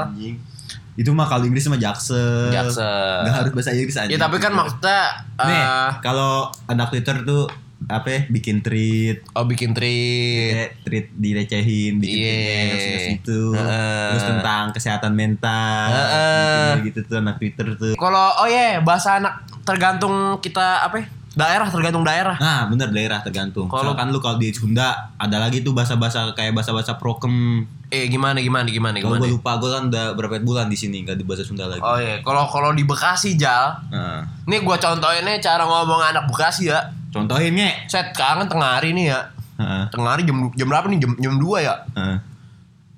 Itu 0.92 1.10
mah 1.12 1.24
kalau 1.26 1.44
Inggris 1.46 1.68
mah 1.68 1.80
jaksel. 1.80 2.52
Jaksel. 2.52 3.24
Gak 3.24 3.36
harus 3.38 3.52
bahasa 3.52 3.72
Inggris 3.72 3.96
aja. 3.96 4.08
Ya 4.08 4.18
tapi 4.18 4.38
kan 4.38 4.52
maksudnya 4.52 5.02
Nih, 5.40 5.56
eh, 5.58 5.90
kalau 6.00 6.48
anak 6.68 6.90
Twitter 6.90 7.16
tuh 7.24 7.48
apa 7.84 8.08
ya, 8.08 8.20
bikin 8.28 8.62
tweet 8.62 9.26
oh 9.32 9.44
bikin 9.44 9.74
tweet. 9.74 10.54
kayak 10.54 10.72
tweet 10.84 11.06
direcehin 11.14 11.98
bikin 11.98 12.22
yeah. 12.70 13.10
gitu 13.12 13.52
Heeh. 13.52 14.10
terus 14.12 14.26
tentang 14.28 14.64
kesehatan 14.70 15.12
mental 15.12 15.90
Heeh. 15.90 16.86
gitu, 16.86 17.02
gitu 17.02 17.10
tuh 17.10 17.18
anak 17.20 17.36
Twitter 17.38 17.68
tuh 17.74 17.94
Kalau 17.96 18.38
oh 18.38 18.46
ya 18.46 18.80
bahasa 18.80 19.18
anak 19.18 19.34
tergantung 19.62 20.14
kita 20.40 20.84
apa? 20.84 20.98
ya? 21.00 21.08
Daerah 21.32 21.64
tergantung 21.66 22.04
daerah. 22.04 22.36
nah 22.36 22.68
bener 22.68 22.92
daerah 22.92 23.20
tergantung 23.20 23.66
Kalau- 23.66 23.96
kan 23.96 24.08
lu 24.08 24.20
kalau 24.20 24.36
di 24.36 24.52
Sunda 24.52 25.16
ada 25.16 25.40
lagi 25.40 25.60
tuh 25.62 25.72
bahasa-bahasa 25.72 26.32
kayak 26.32 26.52
bahasa-bahasa 26.54 26.96
prokem 26.96 27.64
Eh 27.88 28.08
gimana 28.08 28.40
gimana 28.40 28.68
gimana 28.68 28.96
kalau 29.00 29.16
gimana? 29.16 29.22
gue 29.22 29.36
lupa 29.36 29.52
gue 29.58 29.68
kan 29.68 29.84
udah 29.88 30.06
berapa 30.14 30.40
bulan 30.40 30.68
di 30.68 30.76
sini 30.76 31.04
nggak 31.04 31.16
di 31.16 31.24
bahasa 31.24 31.44
Sunda 31.44 31.66
lagi 31.66 31.80
Oh 31.80 31.96
iya, 31.96 32.20
kalau 32.22 32.44
kalau 32.46 32.72
di 32.72 32.84
Bekasi 32.84 33.36
Jal, 33.36 33.80
Nah, 33.90 34.24
nih 34.44 34.60
gua 34.62 34.76
contohinnya 34.76 35.40
cara 35.40 35.64
ngomong 35.64 36.00
anak 36.02 36.24
Bekasi 36.26 36.68
ya. 36.68 36.80
Contohin 37.12 37.54
nge 37.56 37.92
Set 37.92 38.16
sekarang 38.16 38.48
kan 38.48 38.58
tengah 38.58 38.70
hari 38.80 38.96
nih 38.96 39.06
ya. 39.14 39.20
Heeh. 39.60 39.84
Tengah 39.94 40.12
hari 40.18 40.24
jam 40.26 40.38
jam 40.56 40.68
berapa 40.68 40.88
nih? 40.90 41.00
Jam 41.00 41.12
jam 41.20 41.34
2 41.38 41.68
ya. 41.68 41.76
Heeh. 41.96 42.18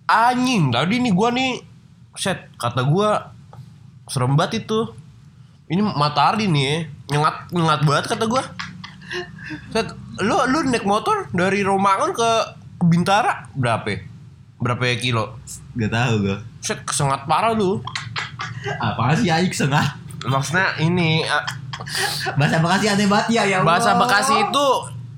Anjing, 0.07 0.69
tadi 0.69 0.95
nih 1.01 1.13
gua 1.13 1.29
nih 1.33 1.59
set 2.15 2.47
kata 2.61 2.85
gua 2.85 3.33
serem 4.07 4.37
banget 4.37 4.65
itu. 4.65 4.93
Ini 5.67 5.81
matahari 5.81 6.45
nih 6.47 6.63
ya. 6.63 6.77
Nyengat 7.17 7.35
nyengat 7.51 7.79
banget 7.83 8.05
kata 8.13 8.25
gua. 8.29 8.43
Set, 9.69 9.93
lu 10.21 10.37
lu 10.49 10.65
naik 10.65 10.87
motor 10.87 11.29
dari 11.33 11.61
Romangun 11.61 12.15
ke 12.15 12.29
ke 12.83 12.85
Bintara 12.91 13.47
berapa? 13.55 13.87
ya? 13.87 13.99
Berapa 14.59 14.83
ya 14.83 14.95
kilo? 14.99 15.39
Gak 15.79 15.91
tahu 15.91 16.13
gue 16.27 16.37
Set 16.59 16.83
kesengat 16.83 17.23
parah 17.23 17.55
lu. 17.55 17.79
apa 18.79 19.15
sih 19.15 19.31
Aik 19.31 19.55
sengah 19.55 19.95
Maksudnya 20.23 20.75
ini 20.83 21.23
bahasa 22.33 22.57
Bekasi 22.57 22.85
aneh 22.87 23.05
banget 23.05 23.27
ya 23.31 23.43
ya 23.45 23.57
bahasa 23.61 23.91
Allah. 23.91 24.03
Bekasi 24.03 24.33
itu 24.41 24.67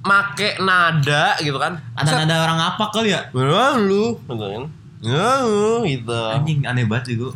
make 0.01 0.50
nada 0.59 1.33
gitu 1.39 1.57
kan. 1.57 1.74
ada 1.93 2.12
ada 2.21 2.35
orang 2.43 2.59
apa 2.63 2.85
kali 2.89 3.09
ya 3.09 3.25
lu, 3.33 4.13
gitu 4.15 4.33
kan. 4.35 4.63
Ya 5.01 5.41
gitu. 5.83 6.21
anjing 6.31 6.62
aneh 6.62 6.85
banget 6.85 7.15
gue 7.15 7.31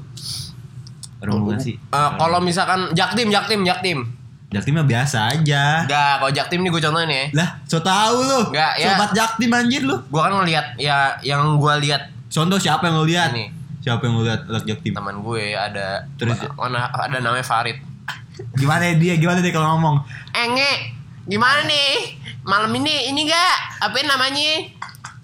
orang 1.20 1.36
Bekasi 1.44 1.74
Eh, 1.76 2.10
kalau 2.16 2.40
misalkan 2.40 2.94
Jaktim, 2.94 3.28
Jaktim, 3.28 3.62
Jaktim. 3.62 4.00
Jaktim 4.50 4.74
mah 4.74 4.82
biasa 4.84 5.30
aja 5.30 5.86
Enggak, 5.86 6.14
kalau 6.18 6.32
Jaktim 6.32 6.60
nih 6.60 6.72
gue 6.72 6.82
contohin 6.82 7.06
ya. 7.08 7.26
lah 7.36 7.50
so 7.64 7.78
tau 7.80 8.18
lu 8.18 8.50
Nggak, 8.50 8.72
ya. 8.78 8.98
sobat 8.98 9.12
Jaktim 9.14 9.50
anjir 9.50 9.86
lu 9.86 9.94
Gue 10.04 10.18
kan 10.20 10.34
ngeliat 10.34 10.74
ya 10.76 11.14
yang 11.22 11.54
gue 11.56 11.74
lihat 11.80 12.10
contoh 12.28 12.58
siapa 12.58 12.90
yang 12.90 12.98
lu 12.98 13.06
lihat 13.06 13.30
Ini. 13.30 13.46
siapa 13.80 14.02
yang 14.02 14.18
lu 14.18 14.26
lihat 14.26 14.46
anak 14.46 14.66
Jaktim 14.66 14.90
teman 14.92 15.22
gue 15.22 15.54
ada 15.54 16.02
Terus? 16.18 16.34
mana 16.52 16.90
ada 16.90 17.18
namanya 17.20 17.46
Farid. 17.46 17.78
Gimana 18.54 18.94
dia 18.94 19.14
gimana 19.16 19.40
dia 19.40 19.50
kalau 19.50 19.76
ngomong 19.76 20.02
Enge, 20.32 20.96
gimana 21.26 21.64
nih? 21.64 22.16
Malam 22.42 22.72
ini 22.74 23.10
ini 23.10 23.24
enggak 23.24 23.56
apa 23.80 23.98
namanya? 24.02 24.66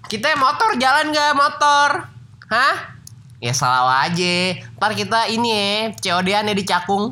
Kita 0.04 0.34
motor 0.34 0.76
jalan 0.76 1.08
gak 1.08 1.32
motor? 1.32 2.06
Hah? 2.46 2.94
Ya 3.36 3.50
salah 3.50 4.04
aja. 4.04 4.36
Ntar 4.74 4.92
kita 4.92 5.26
ini 5.26 5.48
ya, 5.48 5.68
COD-an 5.94 6.46
ya 6.46 6.54
di 6.54 6.62
Cakung. 6.62 7.10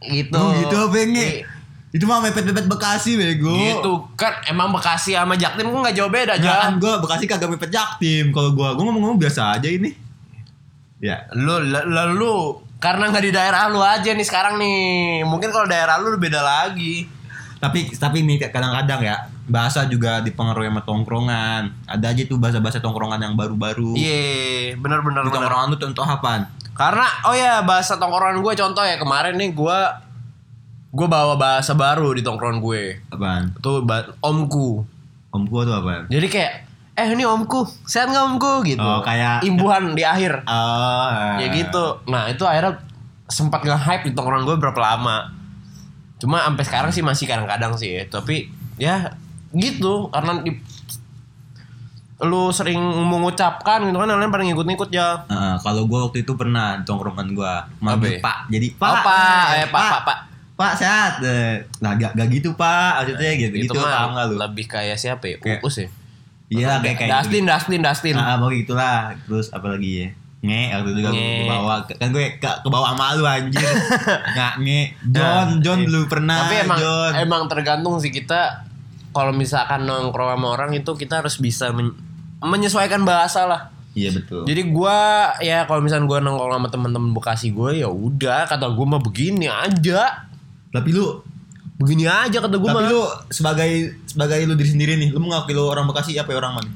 Gitu. 0.00 0.32
Oh, 0.32 0.54
gitu 0.54 0.76
apa 0.80 0.96
nge 0.96 1.26
I- 1.36 1.44
itu 1.90 2.04
mah 2.04 2.22
mepet-mepet 2.22 2.64
Bekasi 2.64 3.18
bego 3.18 3.50
Gitu 3.50 3.92
kan 4.14 4.30
emang 4.46 4.70
Bekasi 4.70 5.12
sama 5.12 5.34
Jaktim 5.34 5.66
kan 5.66 5.84
gak 5.84 5.92
jauh 5.92 6.08
beda 6.08 6.38
Nah, 6.38 6.70
aja. 6.70 6.72
gue 6.72 6.92
Bekasi 6.98 7.26
kagak 7.26 7.50
mepet 7.50 7.68
Jaktim 7.68 8.30
kalau 8.30 8.54
gue 8.54 8.68
gue 8.70 8.80
ngomong-ngomong 8.80 9.18
biasa 9.18 9.58
aja 9.58 9.66
ini 9.66 9.90
ya 10.98 11.26
Lu 11.34 11.58
lu, 11.58 11.80
lu 12.14 12.34
karena 12.80 13.04
nggak 13.06 13.22
di 13.22 13.30
daerah 13.30 13.68
lu 13.68 13.78
aja 13.78 14.10
nih 14.10 14.24
sekarang 14.24 14.56
nih. 14.56 14.80
Mungkin 15.22 15.48
kalau 15.48 15.68
daerah 15.68 16.00
lu 16.00 16.16
beda 16.16 16.40
lagi. 16.40 17.06
tapi 17.60 17.92
tapi 17.92 18.24
ini 18.24 18.40
kadang-kadang 18.40 19.04
ya 19.04 19.16
bahasa 19.44 19.84
juga 19.84 20.24
dipengaruhi 20.24 20.64
sama 20.64 20.80
tongkrongan 20.80 21.68
ada 21.84 22.08
aja 22.08 22.24
tuh 22.24 22.40
bahasa-bahasa 22.40 22.80
tongkrongan 22.80 23.20
yang 23.20 23.36
baru-baru 23.36 23.92
Iya, 23.92 24.80
di 25.20 25.28
bener. 25.28 25.44
tongkrongan 25.44 25.68
lu 25.68 25.76
contoh 25.76 26.00
apaan 26.00 26.48
Karena 26.72 27.04
oh 27.20 27.36
ya 27.36 27.60
bahasa 27.60 28.00
tongkrongan 28.00 28.40
gue 28.40 28.54
contoh 28.56 28.80
ya 28.80 28.96
kemarin 28.96 29.36
nih 29.36 29.52
gue 29.52 29.78
gue 30.88 31.04
bawa 31.06 31.36
bahasa 31.36 31.76
baru 31.76 32.16
di 32.16 32.24
tongkrongan 32.24 32.58
gue. 32.58 32.96
apaan 33.12 33.52
ba- 33.84 34.08
omku. 34.20 34.80
om 35.28 35.44
gua 35.44 35.62
tuh 35.62 35.76
apaan 35.76 36.08
Jadi 36.08 36.26
kayak 36.26 36.52
eh 36.92 37.06
ini 37.08 37.22
omku, 37.22 37.62
sehat 37.82 38.06
nggak 38.06 38.24
omku 38.26 38.52
gitu. 38.66 38.78
Oh, 38.78 39.00
kayak- 39.00 39.40
imbuhan 39.42 39.92
di 39.92 40.02
akhir. 40.02 40.42
oh 40.50 41.36
Ya 41.36 41.48
gitu. 41.48 42.02
Nah, 42.04 42.26
itu 42.26 42.42
akhirnya 42.42 42.76
sempat 43.26 43.62
nge-hype 43.62 44.04
di 44.04 44.12
tongkrongan 44.12 44.44
gue 44.44 44.56
berapa 44.58 44.76
lama. 44.76 45.30
Cuma 46.16 46.42
sampai 46.42 46.64
sekarang 46.64 46.90
sih 46.90 47.00
masih 47.00 47.24
kadang-kadang 47.24 47.72
sih, 47.74 48.04
tapi 48.06 48.50
ya 48.76 49.14
gitu 49.50 50.08
karena 50.08 50.40
di 50.40 50.52
lu 52.20 52.52
sering 52.52 52.76
mengucapkan 53.00 53.80
gitu 53.80 53.96
kan 53.96 54.04
kalian 54.06 54.28
pada 54.28 54.44
ngikut-ngikut 54.44 54.92
ya. 54.92 55.24
Heeh, 55.24 55.54
kalau 55.58 55.88
gua 55.88 56.04
waktu 56.04 56.20
itu 56.20 56.36
pernah 56.36 56.76
tongkrongan 56.84 57.32
gua 57.32 57.64
manggil 57.80 58.16
ya? 58.16 58.20
pak 58.20 58.36
jadi 58.52 58.66
pak 58.76 58.90
Oh, 58.90 58.96
Pak. 59.00 59.44
Eh, 59.56 59.66
Pak, 59.66 59.80
Pak, 59.80 60.00
Pak. 60.04 60.18
pak 60.52 60.72
sehat 60.76 61.12
Eh, 61.24 61.56
nah 61.80 61.96
gak, 61.96 62.12
gak 62.12 62.28
gitu 62.28 62.52
pak 62.52 63.00
maksudnya 63.00 63.32
gitu 63.32 63.54
itu 63.56 63.64
gitu 63.66 63.80
paham 63.80 64.12
mah 64.12 64.20
gak 64.20 64.26
lu 64.26 64.36
lebih 64.36 64.68
kayak 64.68 65.00
siapa 65.00 65.24
ya? 65.24 65.36
Uus 65.64 65.80
ya? 65.80 65.88
Iya 66.50 66.76
kayak 66.76 66.96
kayak 66.98 67.10
Dustin, 67.16 67.44
Dustin, 67.44 67.80
Dustin. 67.80 68.14
Ah, 68.14 68.34
mau 68.34 68.50
gitulah. 68.50 69.14
Terus 69.22 69.48
apa 69.48 69.70
lagi 69.70 69.90
ya? 69.96 70.08
Nge, 70.40 70.62
waktu 70.72 70.88
itu 70.90 71.00
Nge. 71.04 71.28
ke 71.36 71.44
bawah. 71.46 71.76
Kan 71.86 72.08
gue 72.10 72.24
ke, 72.36 72.50
ke 72.58 72.68
bawah 72.68 72.88
sama 72.90 73.12
lu 73.14 73.24
anjir. 73.24 73.60
Nggak 74.34 74.54
nge. 74.58 74.80
John, 75.10 75.46
Nah, 75.46 75.60
John 75.60 75.78
iya. 75.78 75.86
dulu 75.86 76.00
pernah. 76.06 76.36
Tapi 76.42 76.54
emang 76.60 76.78
John. 76.78 77.12
emang 77.14 77.42
tergantung 77.46 77.94
sih 77.96 78.08
kita 78.08 78.66
kalau 79.10 79.30
misalkan 79.30 79.84
nongkrong 79.84 80.32
sama 80.32 80.46
orang 80.50 80.70
itu 80.72 80.90
kita 80.92 81.20
harus 81.20 81.36
bisa 81.36 81.70
men- 81.70 81.94
menyesuaikan 82.40 83.02
bahasa 83.02 83.44
lah. 83.44 83.68
Iya 83.90 84.10
betul. 84.12 84.46
Jadi 84.46 84.62
gua 84.66 84.98
ya 85.38 85.66
kalau 85.66 85.78
misalkan 85.80 86.06
gua 86.06 86.18
nongkrong 86.18 86.56
sama 86.56 86.68
teman-teman 86.68 87.10
Bekasi 87.10 87.50
gue 87.50 87.78
ya 87.78 87.88
udah 87.88 88.46
kata 88.46 88.70
gua 88.70 88.86
mah 88.88 89.00
begini 89.00 89.44
aja. 89.44 90.26
tapi 90.70 90.88
lu 90.90 91.18
Begini 91.80 92.04
aja 92.04 92.44
kata 92.44 92.60
gua 92.60 92.76
tapi 92.76 92.92
lu 92.92 93.08
sebagai 93.32 93.96
sebagai 94.04 94.44
lu 94.44 94.52
diri 94.52 94.68
sendiri 94.68 95.00
nih, 95.00 95.16
lu 95.16 95.24
mengakui 95.24 95.56
lu 95.56 95.64
orang 95.64 95.88
Bekasi 95.88 96.12
apa 96.20 96.28
ya 96.28 96.36
orang 96.44 96.60
mana? 96.60 96.70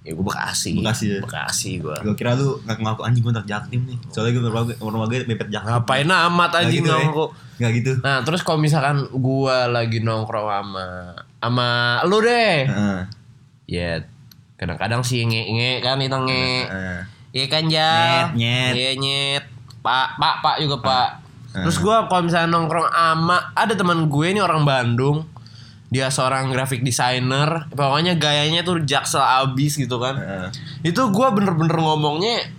Ya 0.00 0.16
gua 0.16 0.32
Bekasi. 0.32 0.80
Bekasi 0.80 1.04
ya? 1.12 1.20
Bekasi 1.20 1.70
gua. 1.84 2.00
Gue 2.00 2.16
kira 2.16 2.32
lu 2.32 2.56
ngaku-ngaku 2.64 3.04
anjing 3.04 3.20
gue 3.20 3.32
anak 3.36 3.44
Jaktim 3.44 3.84
nih. 3.84 4.00
Soalnya 4.08 4.40
gue 4.40 4.48
gue 4.48 4.76
rumah 4.80 5.04
gue 5.12 5.28
mepet 5.28 5.52
Jaktim. 5.52 5.68
Ngapain 5.68 6.08
amat 6.08 6.50
Nggak 6.56 6.62
anjing 6.64 6.80
gitu, 6.80 6.88
ya? 6.88 6.98
ngaku. 7.04 7.24
Nggak 7.60 7.70
gitu. 7.76 7.92
Nah, 8.00 8.16
terus 8.24 8.40
kalau 8.40 8.56
misalkan 8.56 8.96
gua 9.12 9.68
lagi 9.68 10.00
nongkrong 10.00 10.48
sama 10.48 10.86
sama 11.36 11.68
lu 12.08 12.24
deh. 12.24 12.64
Heeh. 12.64 13.00
Ya 13.68 13.90
kadang-kadang 14.56 15.04
sih 15.04 15.20
nge-nge 15.20 15.84
kan 15.84 16.00
itu 16.00 16.16
nge. 16.16 16.48
Iya 17.36 17.46
kan 17.52 17.64
ja. 17.68 17.92
Nyet, 17.92 18.32
nyet. 18.40 18.72
Iya 18.72 18.90
nyet. 18.96 19.44
Pak, 19.84 20.16
pak, 20.16 20.34
pak 20.40 20.56
juga 20.64 20.80
pak. 20.80 21.25
Terus 21.64 21.78
gua 21.80 22.04
kalau 22.10 22.28
misalnya 22.28 22.52
nongkrong 22.52 22.92
ama 22.92 23.56
ada 23.56 23.72
teman 23.72 24.10
gue 24.12 24.26
ini 24.28 24.40
orang 24.44 24.68
Bandung. 24.68 25.24
Dia 25.88 26.10
seorang 26.10 26.50
graphic 26.50 26.82
designer. 26.82 27.70
Pokoknya 27.72 28.18
gayanya 28.18 28.66
tuh 28.66 28.82
jaksel 28.82 29.22
abis 29.22 29.78
gitu 29.80 29.96
kan. 29.96 30.18
Heeh. 30.18 30.48
Itu 30.92 31.08
gua 31.14 31.32
bener-bener 31.32 31.78
ngomongnya 31.78 32.50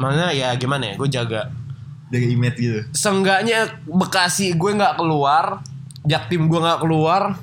mana 0.00 0.32
ya 0.32 0.56
gimana 0.56 0.92
ya? 0.92 0.94
Gue 0.96 1.10
jaga. 1.12 1.52
Dari 2.08 2.32
image 2.32 2.56
gitu. 2.56 2.80
Seenggaknya 2.96 3.82
Bekasi 3.84 4.56
gue 4.56 4.70
nggak 4.72 4.96
keluar. 4.96 5.60
Jaktim 6.08 6.48
gue 6.48 6.60
nggak 6.62 6.80
keluar. 6.80 7.36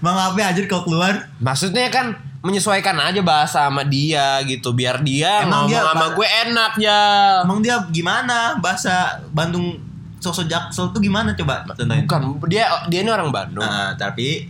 Bang 0.00 0.16
apa 0.16 0.40
aja 0.40 0.58
kalau 0.64 0.88
keluar? 0.88 1.28
Maksudnya 1.38 1.92
kan 1.92 2.29
menyesuaikan 2.40 2.96
aja 2.96 3.20
bahasa 3.20 3.68
sama 3.68 3.84
dia 3.84 4.40
gitu 4.48 4.72
biar 4.72 5.04
dia 5.04 5.44
Emang 5.44 5.68
ngomong 5.68 5.70
dia 5.70 5.80
sama 5.84 6.06
gue 6.16 6.28
enak 6.48 6.72
ya. 6.80 7.02
Emang 7.44 7.60
dia 7.60 7.76
gimana 7.92 8.56
bahasa 8.58 9.20
Bandung 9.28 9.76
sosok 10.20 10.48
Jaksel 10.48 10.92
tuh 10.92 11.00
gimana 11.00 11.36
coba 11.36 11.64
contohin? 11.68 12.04
Bukan 12.08 12.20
dia 12.48 12.68
dia 12.88 13.00
ini 13.04 13.10
orang 13.12 13.28
Bandung. 13.28 13.64
Nah, 13.64 13.92
tapi 13.96 14.48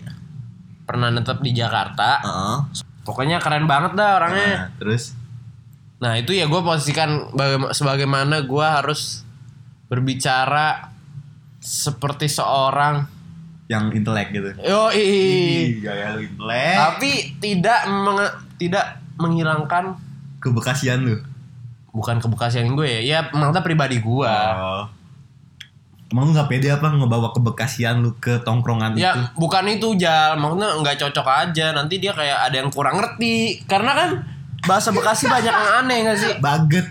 Pernah 0.91 1.07
netap 1.07 1.39
di 1.39 1.55
Jakarta. 1.55 2.19
Heeh. 2.19 2.59
Pokoknya 3.07 3.39
keren 3.39 3.71
banget 3.71 3.95
dah 3.95 4.19
orangnya. 4.19 4.67
Nah, 4.67 4.67
terus 4.75 5.15
Nah 6.03 6.19
itu 6.19 6.35
ya 6.35 6.51
gue 6.51 6.61
posisikan 6.67 7.31
baga- 7.31 7.71
sebagaimana 7.71 8.43
gue 8.43 8.67
harus 8.67 9.23
berbicara 9.87 10.91
seperti 11.61 12.27
seorang 12.27 13.07
yang 13.71 13.87
intelek 13.89 14.29
gitu. 14.31 14.51
yo 14.61 14.91
gaya 15.79 16.13
lu 16.13 16.21
intelek. 16.21 16.75
tapi 16.77 17.11
tidak 17.39 17.87
menge- 17.87 18.37
tidak 18.57 18.85
menghilangkan 19.15 19.95
Kebekasian 20.39 21.01
lu. 21.01 21.17
bukan 21.91 22.19
kebekasian 22.19 22.67
gue 22.71 22.87
ya 22.89 23.01
ya 23.01 23.19
maksudnya 23.31 23.63
pribadi 23.63 23.99
gue 23.99 24.27
Oh. 24.27 24.87
Emang 26.09 26.27
lu 26.27 26.35
gak 26.35 26.47
pede 26.47 26.67
apa 26.67 26.91
ngebawa 26.91 27.31
kebekasian 27.31 28.03
lu 28.03 28.11
ke 28.17 28.43
tongkrongan 28.43 28.95
ya 28.95 29.15
itu? 29.15 29.23
bukan 29.39 29.63
itu 29.69 29.95
jal 29.95 30.35
maksudnya 30.35 30.75
nggak 30.77 30.99
cocok 30.99 31.23
aja 31.23 31.71
nanti 31.71 31.99
dia 31.99 32.11
kayak 32.11 32.51
ada 32.51 32.57
yang 32.57 32.67
kurang 32.69 32.99
ngerti 32.99 33.63
karena 33.65 33.95
kan 33.95 34.11
bahasa 34.61 34.91
Bekasi 34.91 35.25
banyak 35.25 35.49
yang 35.49 35.71
aneh 35.81 35.99
gak 36.05 36.19
sih 36.19 36.33
Baget. 36.37 36.87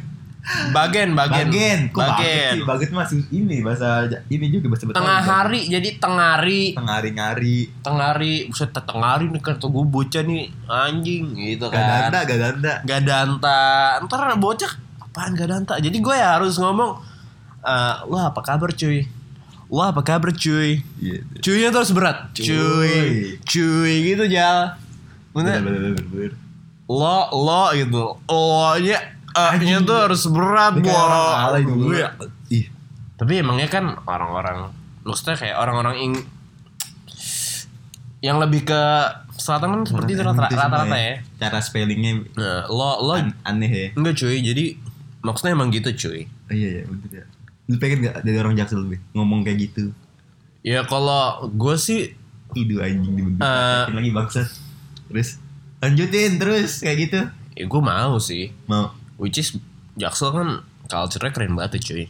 Bagen 0.69 1.13
bagen 1.13 1.45
Bagen. 1.45 1.79
Kok 1.89 1.99
bagen? 1.99 2.55
Baget 2.63 2.89
masih 2.89 3.21
ini 3.29 3.59
bahasa 3.59 4.07
ini 4.27 4.49
juga 4.49 4.65
bahasa 4.67 4.85
Betawi. 4.85 4.97
tengah 4.97 5.21
hari 5.21 5.61
jadi 5.67 5.89
tengari 5.97 6.61
Tengari-ngari. 6.73 7.59
tengari 7.79 8.33
buset 8.47 8.71
tengari 8.71 9.25
nih 9.27 9.41
kan 9.41 9.55
gue 9.57 9.85
bocah 9.85 10.23
nih 10.23 10.49
anjing 10.65 11.23
gitu 11.35 11.67
kan 11.67 12.09
danda, 12.09 12.19
gak 12.23 12.39
danda. 12.39 12.73
gak 12.81 13.01
danta 13.03 13.61
ntar 14.01 14.19
bocah 14.35 14.71
apaan 14.99 15.31
gak 15.33 15.49
danta 15.49 15.73
jadi 15.77 15.93
gue 15.93 16.15
ya 16.15 16.29
harus 16.35 16.55
ngomong 16.55 16.97
eh 17.59 17.95
wah 18.05 18.31
apa 18.31 18.39
kabar 18.39 18.71
cuy 18.71 19.03
wah 19.67 19.91
apa 19.91 20.01
kabar 20.01 20.31
cuy 20.31 20.79
Iya. 20.97 21.19
cuynya 21.37 21.69
terus 21.69 21.91
berat 21.91 22.31
Cuy. 22.31 22.47
cuy 22.47 22.99
cuy 23.43 23.93
gitu 24.07 24.23
jal 24.25 24.79
Bener, 25.29 25.61
bener, 25.61 25.93
bener, 25.93 26.05
bener. 26.05 26.31
lo 26.89 27.19
lo 27.29 27.69
gitu 27.71 28.05
lo 28.17 28.73
nya 28.79 28.97
eh 29.29 29.53
nya 29.59 29.77
tuh 29.79 29.97
harus 29.99 30.23
berat 30.25 30.73
wah 30.81 31.53
Ih, 32.49 32.65
tapi 33.15 33.33
emangnya 33.37 33.67
kan 33.67 33.85
orang-orang 34.03 34.73
maksudnya 35.01 35.35
kayak 35.35 35.57
orang-orang 35.57 35.95
ing 35.99 36.13
yang 38.19 38.35
lebih 38.37 38.63
ke 38.63 38.81
selatan 39.31 39.71
kan 39.71 39.81
seperti 39.87 40.11
itu 40.13 40.21
rata-rata 40.21 40.91
ya. 40.91 41.23
Cara 41.39 41.59
spellingnya 41.59 42.19
Nah, 42.35 42.67
lo 42.67 42.99
lo 43.01 43.13
an- 43.15 43.37
aneh 43.41 43.71
ya. 43.71 43.87
enggak 43.95 44.19
cuy. 44.19 44.43
Jadi 44.43 44.75
maksudnya 45.21 45.55
emang 45.55 45.71
gitu 45.71 45.87
cuy. 45.97 46.27
Oh, 46.27 46.53
iya, 46.53 46.69
iya, 46.75 46.83
ya. 47.09 47.23
Lu 47.65 47.77
pengen 47.77 48.03
gak 48.03 48.19
dari 48.21 48.35
orang 48.35 48.59
Jaksel 48.59 48.83
lebih 48.83 48.99
ngomong 49.13 49.47
kayak 49.47 49.71
gitu? 49.71 49.95
Ya 50.59 50.83
kalau 50.83 51.47
gue 51.47 51.75
sih 51.79 52.11
Idu 52.51 52.81
anjing 52.81 53.13
dibentuk 53.13 53.39
Eh. 53.39 53.85
lagi 53.87 54.11
bangsat. 54.11 54.47
Terus 55.07 55.39
lanjutin 55.79 56.35
terus 56.35 56.83
kayak 56.83 56.97
gitu. 56.99 57.19
ya 57.55 57.65
gue 57.65 57.81
mau 57.81 58.15
sih. 58.17 58.51
Mau. 58.65 58.91
Which 59.19 59.37
is 59.37 59.59
Jaksel 59.99 60.31
kan 60.31 60.63
culture-nya 60.87 61.31
keren 61.35 61.53
banget 61.59 61.77
ya, 61.77 61.81
cuy. 61.91 62.05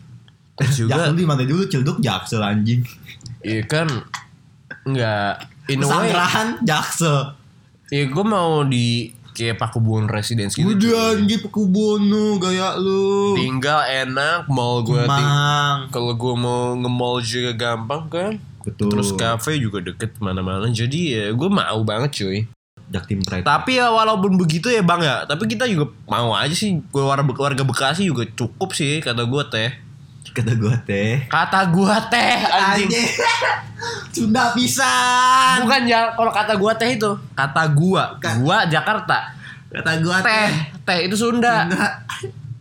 Terus 0.62 0.75
juga 0.78 0.89
Jaksel 1.01 1.16
di 1.18 1.25
mana 1.25 1.42
dulu 1.44 1.63
Cilduk 1.66 1.98
Jaksel 2.00 2.42
anjing. 2.46 2.86
iya 3.42 3.63
kan 3.66 3.88
enggak 4.86 5.48
in 5.72 5.82
Pesanggerahan 5.82 6.48
Jaksel. 6.62 7.34
ya 7.89 8.06
gue 8.06 8.25
mau 8.28 8.62
di 8.68 9.10
kayak 9.34 9.56
Pakubuwono 9.58 10.12
Residence 10.12 10.54
gitu. 10.60 10.67
Udah 10.67 11.15
anjing 11.15 11.39
Pekubono 11.39 12.38
gaya 12.38 12.76
lu. 12.76 13.34
Tinggal 13.39 14.06
enak, 14.06 14.52
mall 14.52 14.84
gue 14.84 15.00
Mang. 15.08 15.88
kalau 15.89 16.13
gue 16.13 16.34
mau 16.36 16.76
nge-mall 16.76 17.24
juga 17.24 17.56
gampang 17.56 18.04
kan. 18.12 18.34
Betul. 18.67 18.91
Terus 18.91 19.15
cafe 19.15 19.56
juga 19.58 19.80
deket 19.80 20.19
mana-mana. 20.19 20.67
Jadi 20.67 21.15
ya 21.15 21.26
gue 21.32 21.50
mau 21.50 21.80
banget 21.88 22.12
cuy. 22.19 22.39
Jaktim 22.89 23.21
Pride. 23.21 23.45
Tapi 23.45 23.78
ya 23.78 23.93
walaupun 23.93 24.34
begitu 24.36 24.69
ya 24.69 24.82
bang 24.82 25.02
ya. 25.06 25.15
Tapi 25.30 25.45
kita 25.45 25.69
juga 25.69 25.93
mau 26.10 26.34
aja 26.34 26.54
sih. 26.54 26.82
Warga, 26.89 27.23
warga 27.38 27.63
Bekasi 27.63 28.10
juga 28.10 28.25
cukup 28.25 28.73
sih 28.73 28.99
kata 28.99 29.25
gue 29.25 29.43
teh. 29.49 29.69
Kata 30.30 30.54
gua 30.54 30.78
teh. 30.86 31.25
Kata 31.25 31.60
gue 31.73 31.95
teh 32.13 32.36
anjing. 32.45 32.89
Sunda 34.13 34.52
pisan. 34.56 35.65
Bukan 35.65 35.89
ya 35.89 36.13
kalau 36.13 36.30
kata 36.30 36.54
gue 36.54 36.71
teh 36.78 36.89
itu. 36.97 37.12
Kata 37.34 37.63
gua. 37.73 38.13
Kan. 38.21 38.45
Gua 38.45 38.65
Jakarta. 38.69 39.34
Kata 39.69 40.02
gua 40.02 40.17
Teh. 40.25 40.49
Teh 40.82 40.99
itu 41.06 41.13
Sunda. 41.13 41.69
Sunda. 41.69 41.88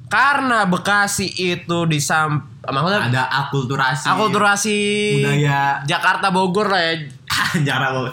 Karena 0.09 0.65
Bekasi 0.65 1.29
itu 1.29 1.79
di 1.85 2.01
sam 2.01 2.41
maksudnya 2.63 3.01
Ada 3.09 3.23
akulturasi. 3.45 4.05
akulturasi 4.09 4.79
budaya. 5.17 5.81
Jakarta 5.85 6.29
Bogor 6.29 6.69
lah 6.69 6.83
ya. 6.83 6.93
Jarak 7.69 7.91
lo. 7.95 8.13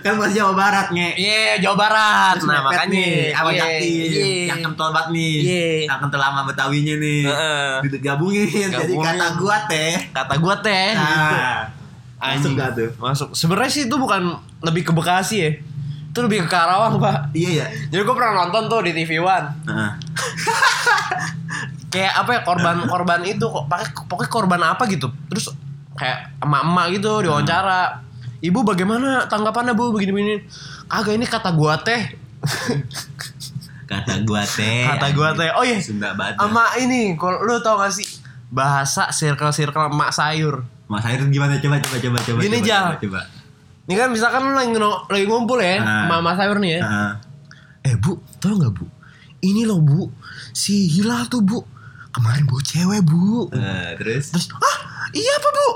Kan 0.00 0.16
masih 0.16 0.38
Jawa 0.38 0.54
Barat 0.54 0.86
nge. 0.90 1.14
Iya, 1.14 1.60
Jawa 1.60 1.76
Barat. 1.76 2.34
Terus 2.34 2.46
nah, 2.46 2.62
makanya 2.62 2.86
nih, 2.88 3.10
apa 3.30 3.50
Iya, 3.50 3.58
Jaktim, 3.60 3.90
iya. 3.92 4.26
yang 4.48 4.60
kental 4.60 4.88
banget 4.90 5.08
nih, 5.12 5.34
Iya. 5.36 5.66
yang 5.86 5.98
kental 6.00 6.20
lama 6.20 6.40
Betawinya 6.42 6.94
nih, 6.96 7.22
Heeh. 7.22 7.68
digabungin, 7.92 8.48
jadi 8.48 8.72
Gabungin. 8.72 9.02
kata 9.04 9.26
gua 9.36 9.56
teh, 9.66 9.92
Kata 10.10 10.34
gua 10.36 10.54
teh. 10.56 10.88
gitu. 10.88 11.04
nah, 11.04 11.60
masuk 12.18 12.38
Anjing. 12.38 12.54
gak 12.56 12.70
tuh? 12.72 12.90
Masuk. 12.96 13.28
Sebenarnya 13.34 13.70
sih 13.70 13.82
itu 13.84 13.94
bukan 13.94 14.22
lebih 14.60 14.82
ke 14.82 14.92
Bekasi 14.92 15.36
ya. 15.38 15.50
Itu 16.08 16.18
lebih 16.20 16.44
ke 16.44 16.48
Karawang, 16.48 16.96
Pak. 16.96 17.32
Iya 17.32 17.50
ya, 17.62 17.66
Jadi 17.88 18.02
gue 18.02 18.14
pernah 18.14 18.32
nonton 18.36 18.66
tuh 18.66 18.80
di 18.82 18.92
TV 18.92 19.16
One. 19.18 19.46
Heeh. 19.64 19.90
Kayak 21.92 22.12
apa 22.24 22.30
ya 22.32 22.40
korban 22.40 22.76
korban 22.88 23.20
itu 23.22 23.44
kok 23.44 23.68
pakai 23.68 23.86
pokoknya 24.08 24.30
korban 24.32 24.60
apa 24.64 24.82
gitu. 24.88 25.12
Terus 25.28 25.52
kayak 25.92 26.40
emak-emak 26.40 26.86
gitu 26.96 27.10
diwawancara. 27.20 28.00
Ibu 28.42 28.66
bagaimana 28.66 29.30
tanggapannya 29.30 29.76
Bu 29.76 29.94
begini-begini? 29.94 30.42
Kagak 30.88 31.14
ini 31.14 31.26
kata 31.28 31.54
gua 31.54 31.78
teh. 31.78 32.16
kata 33.92 34.24
gua 34.24 34.42
teh, 34.42 34.88
Kata 34.88 35.06
gua 35.14 35.30
teh. 35.36 35.46
Oh 35.54 35.62
iya. 35.62 35.78
Sunda 35.78 36.16
banget. 36.16 36.40
Sama 36.40 36.74
ini, 36.80 37.14
kalau 37.14 37.44
lu 37.44 37.60
tau 37.62 37.78
gak 37.78 37.92
sih 37.92 38.08
bahasa 38.50 39.12
circle-circle 39.14 39.92
emak 39.92 40.10
sayur. 40.10 40.64
Mas 40.90 41.06
Air 41.08 41.24
gimana 41.30 41.56
coba 41.56 41.78
coba 41.80 41.96
coba 42.02 42.18
coba. 42.20 42.38
Gini, 42.42 42.58
coba. 42.60 42.96
Coba, 42.96 42.96
coba. 42.98 43.20
Ini 43.86 43.94
kan 43.94 44.08
misalkan 44.10 44.40
lu 44.42 44.52
lagi, 44.52 44.74
lagi 45.08 45.24
ngumpul 45.28 45.58
ya, 45.62 45.80
Ah. 45.80 46.04
sama 46.08 46.14
emak 46.20 46.34
sayur 46.36 46.56
nih 46.58 46.70
ya. 46.76 46.80
Heeh. 46.82 47.12
Eh 47.82 47.94
bu, 48.00 48.18
tau 48.42 48.58
gak 48.58 48.72
bu? 48.74 48.84
Ini 49.42 49.66
loh 49.66 49.82
bu, 49.82 50.06
si 50.54 50.86
Hilal 50.86 51.26
tuh 51.26 51.42
bu. 51.42 51.66
Kemarin 52.14 52.46
bawa 52.46 52.62
cewek 52.62 53.02
bu. 53.02 53.50
Eh, 53.50 53.98
terus 53.98 54.30
Terus, 54.30 54.46
ah 54.54 55.10
iya 55.10 55.34
apa 55.34 55.48
bu? 55.50 55.68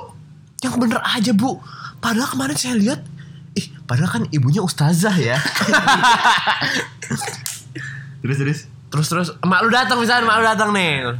Yang 0.62 0.74
bener 0.78 1.02
aja 1.02 1.34
bu. 1.34 1.58
Padahal 1.98 2.30
kemarin 2.30 2.54
saya 2.54 2.78
lihat, 2.78 3.02
ih 3.58 3.66
padahal 3.90 4.06
kan 4.06 4.22
ibunya 4.30 4.62
ustazah 4.62 5.18
ya. 5.18 5.34
terus 8.22 8.38
terus 8.38 8.70
terus 8.86 9.06
terus 9.10 9.28
emak 9.42 9.66
lu 9.66 9.70
datang 9.74 9.98
misalnya 9.98 10.30
emak 10.30 10.38
lu 10.38 10.46
datang 10.46 10.70
nih. 10.70 11.18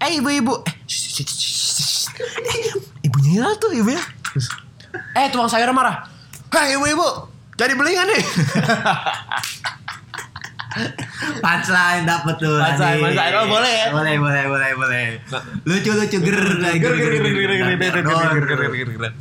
Eh 0.00 0.16
eh 0.16 0.40
shh, 0.88 1.20
shh, 1.20 1.28
shh. 1.28 2.08
Eh, 2.16 2.72
ibunya 3.04 3.36
Hilal 3.36 3.52
tuh 3.60 3.76
ibu 3.76 3.92
ya. 3.92 4.00
Terus, 4.32 4.48
eh 5.12 5.28
tukang 5.28 5.52
sayur 5.52 5.76
marah. 5.76 6.08
Hei 6.56 6.72
ibu-ibu, 6.72 7.28
jadi 7.60 7.76
beli 7.76 7.92
gak 7.92 8.08
nih? 8.08 8.22
punchline 11.40 12.04
dapet 12.04 12.34
tuh. 12.36 12.58
Punchline, 12.60 12.98
tadi. 12.98 13.02
punchline. 13.02 13.34
Oh, 13.36 13.46
boleh 13.48 13.72
ya? 13.72 13.86
Boleh 13.92 14.14
boleh 14.20 14.44
boleh 14.48 14.70
boleh. 14.76 15.04
Lucu 15.64 15.90
lucu 15.92 16.18
ger 16.20 16.36
ger 16.36 16.82
ger 16.82 16.94
ger 16.96 17.12
ger 17.12 17.50
ger 17.52 18.88
ger. 18.92 19.12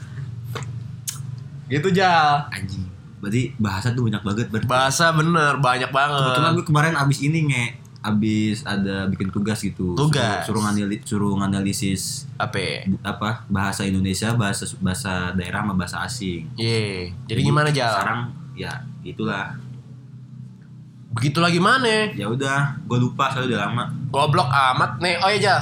Gitu 1.66 1.88
Jal. 1.92 2.46
Anjing. 2.54 2.86
Berarti 3.24 3.58
bahasa 3.58 3.90
tuh 3.90 4.06
banyak 4.06 4.22
banget 4.22 4.48
berarti. 4.54 4.68
Bahasa 4.70 5.06
bener 5.16 5.58
banyak 5.58 5.90
banget. 5.90 6.22
Kebetulan 6.22 6.52
gue 6.54 6.66
kemarin 6.68 6.94
abis 6.94 7.20
ini 7.26 7.40
nge 7.50 7.66
abis 8.06 8.62
ada 8.70 9.10
bikin 9.10 9.34
tugas 9.34 9.58
gitu. 9.66 9.98
Tugas. 9.98 10.46
Suruh, 10.46 10.62
suruh, 10.62 10.62
nganali- 10.62 11.02
suruh 11.02 11.34
nganalisis 11.42 12.30
apa? 12.38 12.86
apa 13.02 13.30
bahasa 13.50 13.82
Indonesia, 13.82 14.30
bahasa 14.38 14.70
bahasa 14.78 15.34
daerah 15.34 15.66
sama 15.66 15.74
bahasa 15.74 16.06
asing. 16.06 16.46
Ye. 16.54 17.10
Jadi 17.26 17.40
gimana 17.42 17.74
Jal? 17.74 17.90
Sekarang 17.98 18.22
ya 18.54 18.86
itulah. 19.02 19.58
Begitu 21.16 21.40
lagi 21.40 21.58
mana? 21.58 22.12
Ya 22.12 22.28
udah, 22.28 22.76
gue 22.84 22.98
lupa 23.00 23.32
soalnya 23.32 23.56
udah 23.56 23.62
lama. 23.66 23.84
Goblok 24.10 24.50
amat 24.52 25.00
nih. 25.00 25.16
Oh 25.18 25.32
iya. 25.32 25.58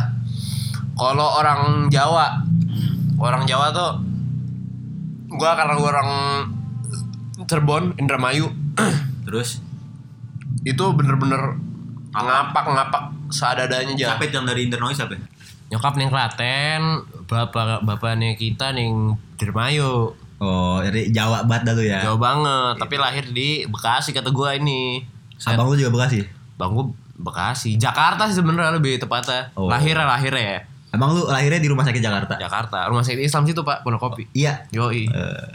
Kalau 0.94 1.38
orang 1.38 1.88
Jawa, 1.88 2.42
Hmm. 2.64 3.18
orang 3.18 3.46
Jawa 3.46 3.70
tuh 3.70 4.02
gua 5.30 5.54
karena 5.54 5.74
gua 5.74 5.90
orang 5.92 6.10
Cirebon, 7.44 7.94
Indramayu, 7.98 8.50
Terus 9.26 9.62
itu 10.64 10.84
bener-bener 10.94 11.58
ngapak-ngapak 12.12 13.04
seadanya 13.28 13.94
Jal. 13.94 14.14
siapa 14.14 14.24
itu 14.24 14.38
yang 14.38 14.46
dari 14.46 14.62
Indernoise 14.64 14.96
siapa? 14.96 15.18
Nyokap 15.70 15.98
nih 15.98 16.08
Klaten, 16.08 16.82
bapak 17.26 17.82
bapaknya 17.82 18.34
kita 18.34 18.70
nih 18.72 18.94
Dermayo. 19.36 20.14
Oh, 20.38 20.78
dari 20.78 21.10
Jawa 21.10 21.44
banget 21.44 21.64
dah 21.66 21.74
lu 21.74 21.84
ya. 21.84 22.00
Jauh 22.04 22.20
banget, 22.20 22.76
tapi 22.78 22.96
lahir 22.96 23.26
di 23.28 23.66
Bekasi 23.66 24.12
kata 24.12 24.30
gua 24.30 24.54
ini. 24.54 25.02
Set. 25.44 25.60
Abang 25.60 25.68
lu 25.68 25.76
juga 25.76 25.92
Bekasi. 25.92 26.24
Bang 26.56 26.72
gua 26.72 26.88
Bekasi, 27.14 27.76
Jakarta 27.76 28.26
sih 28.26 28.40
sebenarnya 28.40 28.72
lebih 28.74 28.96
tepatnya. 28.98 29.52
Oh. 29.54 29.68
Lahirnya 29.68 30.08
lahirnya 30.08 30.44
ya. 30.56 30.60
Abang 30.90 31.12
lu 31.12 31.28
lahirnya 31.28 31.60
di 31.60 31.68
rumah 31.68 31.84
sakit 31.84 32.00
Jakarta. 32.00 32.40
Jakarta, 32.40 32.88
rumah 32.88 33.04
sakit 33.04 33.20
Islam 33.20 33.44
situ 33.44 33.60
Pak, 33.62 33.84
Pondok 33.84 34.00
Kopi. 34.02 34.24
Iya. 34.32 34.64
Yoi. 34.72 35.12
Eh, 35.12 35.48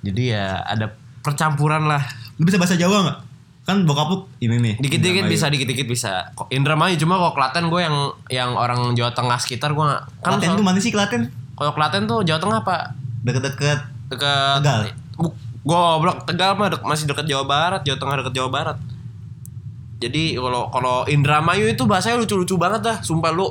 Jadi 0.00 0.32
ya 0.32 0.64
ada 0.64 0.88
percampuran 1.20 1.84
lah. 1.84 2.00
lu 2.38 2.46
bisa 2.46 2.56
bahasa 2.56 2.78
Jawa 2.78 3.04
nggak? 3.04 3.18
Kan 3.62 3.84
bokap 3.84 4.08
lu 4.08 4.16
ini 4.40 4.56
nih. 4.56 4.74
Dikit-dikit 4.80 5.28
bisa, 5.28 5.52
dikit-dikit 5.52 5.84
bisa. 5.84 6.32
Indramayu 6.48 6.96
cuma 6.96 7.20
kok 7.20 7.36
Klaten 7.36 7.68
gue 7.68 7.82
yang 7.82 7.96
yang 8.32 8.50
orang 8.54 8.96
Jawa 8.96 9.12
Tengah 9.12 9.36
sekitar 9.36 9.76
gue. 9.76 9.84
Kan 10.24 10.40
Klaten 10.40 10.56
tuh 10.56 10.64
mana 10.64 10.80
sih 10.80 10.88
Klaten? 10.88 11.28
kalau 11.52 11.74
Klaten 11.74 12.08
tuh 12.08 12.24
Jawa 12.24 12.40
Tengah 12.40 12.60
Pak. 12.64 12.82
Deket-deket 13.22 13.78
Dekat 14.08 14.62
Tegal. 14.62 14.80
Goblok 15.62 16.24
Tegal 16.24 16.56
mah 16.56 16.72
dek- 16.72 16.86
masih 16.86 17.04
dekat 17.04 17.28
Jawa 17.28 17.44
Barat, 17.44 17.84
Jawa 17.84 17.98
Tengah 17.98 18.16
dekat 18.24 18.32
Jawa 18.32 18.48
Barat. 18.48 18.76
Jadi 19.98 20.38
kalau 20.38 20.70
kalau 20.70 21.02
Indramayu 21.10 21.66
itu 21.66 21.82
bahasanya 21.82 22.22
lucu-lucu 22.22 22.54
banget 22.54 22.86
dah, 22.86 22.96
sumpah 23.02 23.34
lu. 23.34 23.50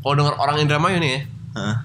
Kalau 0.00 0.14
denger 0.16 0.34
orang 0.40 0.56
Indramayu 0.64 0.96
nih 0.98 1.10
ya, 1.12 1.20
Heeh. 1.60 1.76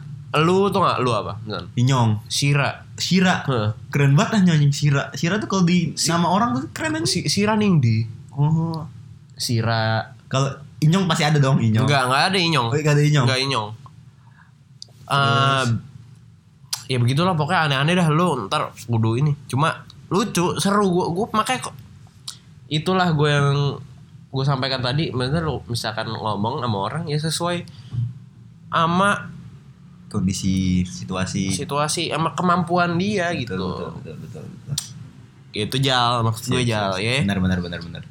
lu 0.48 0.72
tuh 0.72 0.80
nggak 0.80 0.98
lu 1.04 1.12
apa? 1.12 1.36
Misalnya, 1.44 1.70
Inyong. 1.76 2.10
Sira. 2.32 2.70
Sira. 2.96 3.44
Heeh. 3.44 3.70
Keren 3.92 4.16
banget 4.16 4.40
lah 4.40 4.42
nyanyi 4.48 4.72
Sira. 4.72 5.12
Sira 5.12 5.38
tuh 5.44 5.52
kalau 5.52 5.68
di 5.68 5.92
nama 6.08 6.28
orang 6.32 6.56
tuh 6.56 6.72
keren 6.72 6.96
aja. 6.96 7.06
Si, 7.06 7.28
Sira 7.28 7.60
Ningdi. 7.60 8.08
Oh. 8.32 8.88
Sira. 9.36 10.16
Kalau 10.32 10.56
Inyong 10.80 11.06
pasti 11.06 11.28
ada 11.28 11.38
dong 11.44 11.60
Inyong. 11.60 11.84
Enggak, 11.84 12.08
enggak 12.08 12.24
ada 12.32 12.38
Inyong. 12.40 12.68
Oh, 12.72 12.74
nggak 12.74 12.96
ada 12.96 13.04
Inyong. 13.04 13.26
Enggak 13.28 13.42
Inyong. 13.44 13.70
Eh, 15.08 15.66
ya 16.92 16.98
begitulah 17.00 17.36
pokoknya 17.36 17.72
aneh-aneh 17.72 17.96
dah 17.96 18.08
lu 18.08 18.48
ntar 18.48 18.72
kudu 18.88 19.20
ini. 19.20 19.36
Cuma 19.52 19.84
lucu, 20.08 20.56
seru 20.60 20.88
gua 20.92 21.12
gua 21.12 21.28
makanya 21.36 21.72
kok 21.72 21.76
itulah 22.68 23.16
gue 23.16 23.30
yang 23.32 23.80
gue 24.38 24.46
sampaikan 24.46 24.86
tadi 24.86 25.10
bener 25.10 25.42
lu 25.42 25.66
misalkan 25.66 26.06
ngomong 26.14 26.62
sama 26.62 26.78
orang 26.78 27.04
ya 27.10 27.18
sesuai 27.18 27.66
sama 28.70 29.34
Kondisi 30.08 30.88
situasi. 30.88 31.52
situasi 31.52 32.16
sama 32.16 32.32
kemampuan 32.32 32.96
dia 32.96 33.28
gitu. 33.36 33.60
Betul, 33.60 33.92
betul, 34.00 34.16
betul, 34.24 34.44
betul. 34.48 34.76
Itu 35.52 35.78
jal 35.84 36.24
maksud 36.24 36.48
gue 36.48 36.64
jal 36.64 36.96
ya. 36.96 37.28
Benar, 37.28 37.44
benar, 37.44 37.60
benar, 37.60 37.80
benar. 37.84 38.04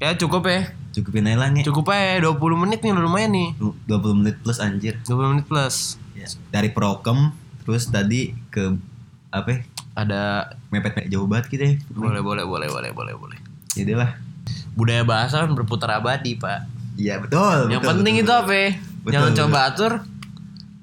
Ya 0.00 0.16
cukup 0.16 0.48
ya. 0.48 0.72
Cukupin 0.96 1.28
aja 1.28 1.36
lah 1.36 1.52
nih. 1.52 1.60
Cukup 1.60 1.92
aja 1.92 2.24
20 2.24 2.40
menit 2.56 2.80
nih 2.80 2.96
lumayan 2.96 3.36
nih. 3.36 3.52
20 3.60 3.84
menit 4.16 4.40
plus 4.40 4.64
anjir. 4.64 4.96
20 5.04 5.32
menit 5.36 5.44
plus. 5.44 6.00
Ya. 6.16 6.24
Dari 6.48 6.72
prokem 6.72 7.36
terus 7.68 7.84
tadi 7.92 8.32
ke 8.48 8.72
apa? 9.28 9.48
ya? 9.52 9.58
Ada 9.92 10.20
Mepet 10.72 11.04
jauh 11.12 11.28
banget 11.28 11.52
gitu 11.52 11.64
ya. 11.68 11.74
boleh 11.92 12.24
boleh 12.24 12.44
boleh 12.48 12.68
boleh 12.72 12.90
boleh 12.96 13.12
boleh. 13.12 13.38
Ya 13.76 13.84
udah 13.84 13.96
lah. 14.08 14.10
Budaya 14.76 15.02
bahasa 15.02 15.40
kan 15.40 15.50
berputar 15.50 15.90
abadi 15.90 16.36
pak 16.36 16.68
Iya 16.94 17.18
betul. 17.18 17.68
yang 17.68 17.80
betul, 17.80 17.90
penting 17.94 18.14
betul, 18.14 18.22
itu 18.22 18.30
betul. 18.30 18.42
apa 18.42 18.52
ya? 18.54 18.70
Betul, 18.72 19.10
jangan 19.10 19.28
betul. 19.28 19.40
coba 19.42 19.58
atur 19.66 19.92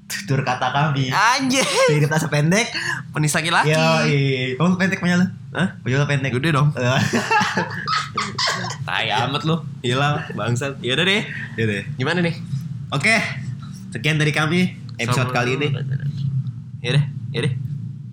Tutur 0.04 0.40
kata 0.42 0.68
kami. 0.70 1.10
anjir 1.10 1.66
Jadi 1.66 2.02
kita 2.02 2.18
sependek. 2.18 2.68
penista 3.10 3.40
laki 3.40 3.72
Yo, 3.72 3.82
kamu 4.56 4.76
pendek 4.76 5.00
punya 5.00 5.16
lu? 5.16 5.26
Hah? 5.52 5.74
Punya 5.80 5.98
lu 5.98 6.06
pendek. 6.06 6.30
gede 6.32 6.50
dong 6.52 6.70
Eh, 6.72 6.86
tai 8.84 9.10
amat 9.10 9.42
lu 9.42 9.56
hilang 9.80 10.22
bangsat 10.32 10.78
ya 10.80 10.94
udah 10.94 11.02
deh 11.04 11.24
Ya 11.56 11.66
deh. 11.66 11.82
gimana 11.96 12.20
nih 12.20 12.36
Oke. 12.90 13.18
Sekian 13.90 14.18
dari 14.18 14.30
kami 14.30 14.70
episode 14.96 15.30
Sama- 15.30 15.36
kali 15.36 15.58
ini. 15.58 15.68
ya 16.80 16.94
deh 16.94 17.04
ya 17.32 17.42
deh 17.42 17.54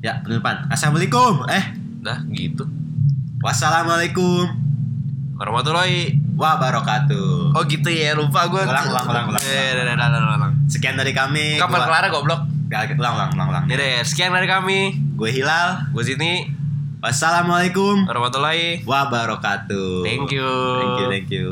Ya, 0.00 0.16
penutupan. 0.18 0.64
Assalamualaikum. 0.66 1.44
Eh, 1.46 1.64
dah 2.00 2.24
gitu 2.30 2.64
wassalamualaikum 3.40 4.48
warahmatullahi 5.40 6.20
wabarakatuh. 6.36 7.56
oh 7.56 7.62
gitu 7.64 7.88
ya 7.88 8.12
lupa 8.12 8.44
gue 8.46 8.60
Ulang, 8.60 8.86
ulang, 8.86 9.06
ulang, 9.08 9.26
ulang. 9.30 9.40
udah, 9.40 9.84
udah, 9.88 9.94
udah, 9.96 10.36
ulang. 10.36 10.52
Sekian 10.68 10.94
dari 10.94 11.10
kami. 11.10 11.56
kapan 11.56 11.80
kelar 11.80 12.04
goblok 12.12 12.42
Ya, 12.70 12.86
ulang, 12.86 13.14
ulang, 13.16 13.30
ulang, 13.34 13.48
ulang. 13.50 13.64
ya 13.66 13.74
deh 13.74 13.98
sekian 14.04 14.30
dari 14.30 14.46
kami 14.46 14.94
Gue 15.16 15.32
Hilal. 15.32 15.90
gue 15.90 16.04
sini 16.04 16.46
Wassalamualaikum 17.00 18.04
warahmatullahi 18.04 18.84
wabarakatuh. 18.84 20.04
thank 20.04 20.28
you 20.28 20.44
Thank 20.76 20.94
you, 20.94 21.06
thank 21.08 21.28
you. 21.32 21.48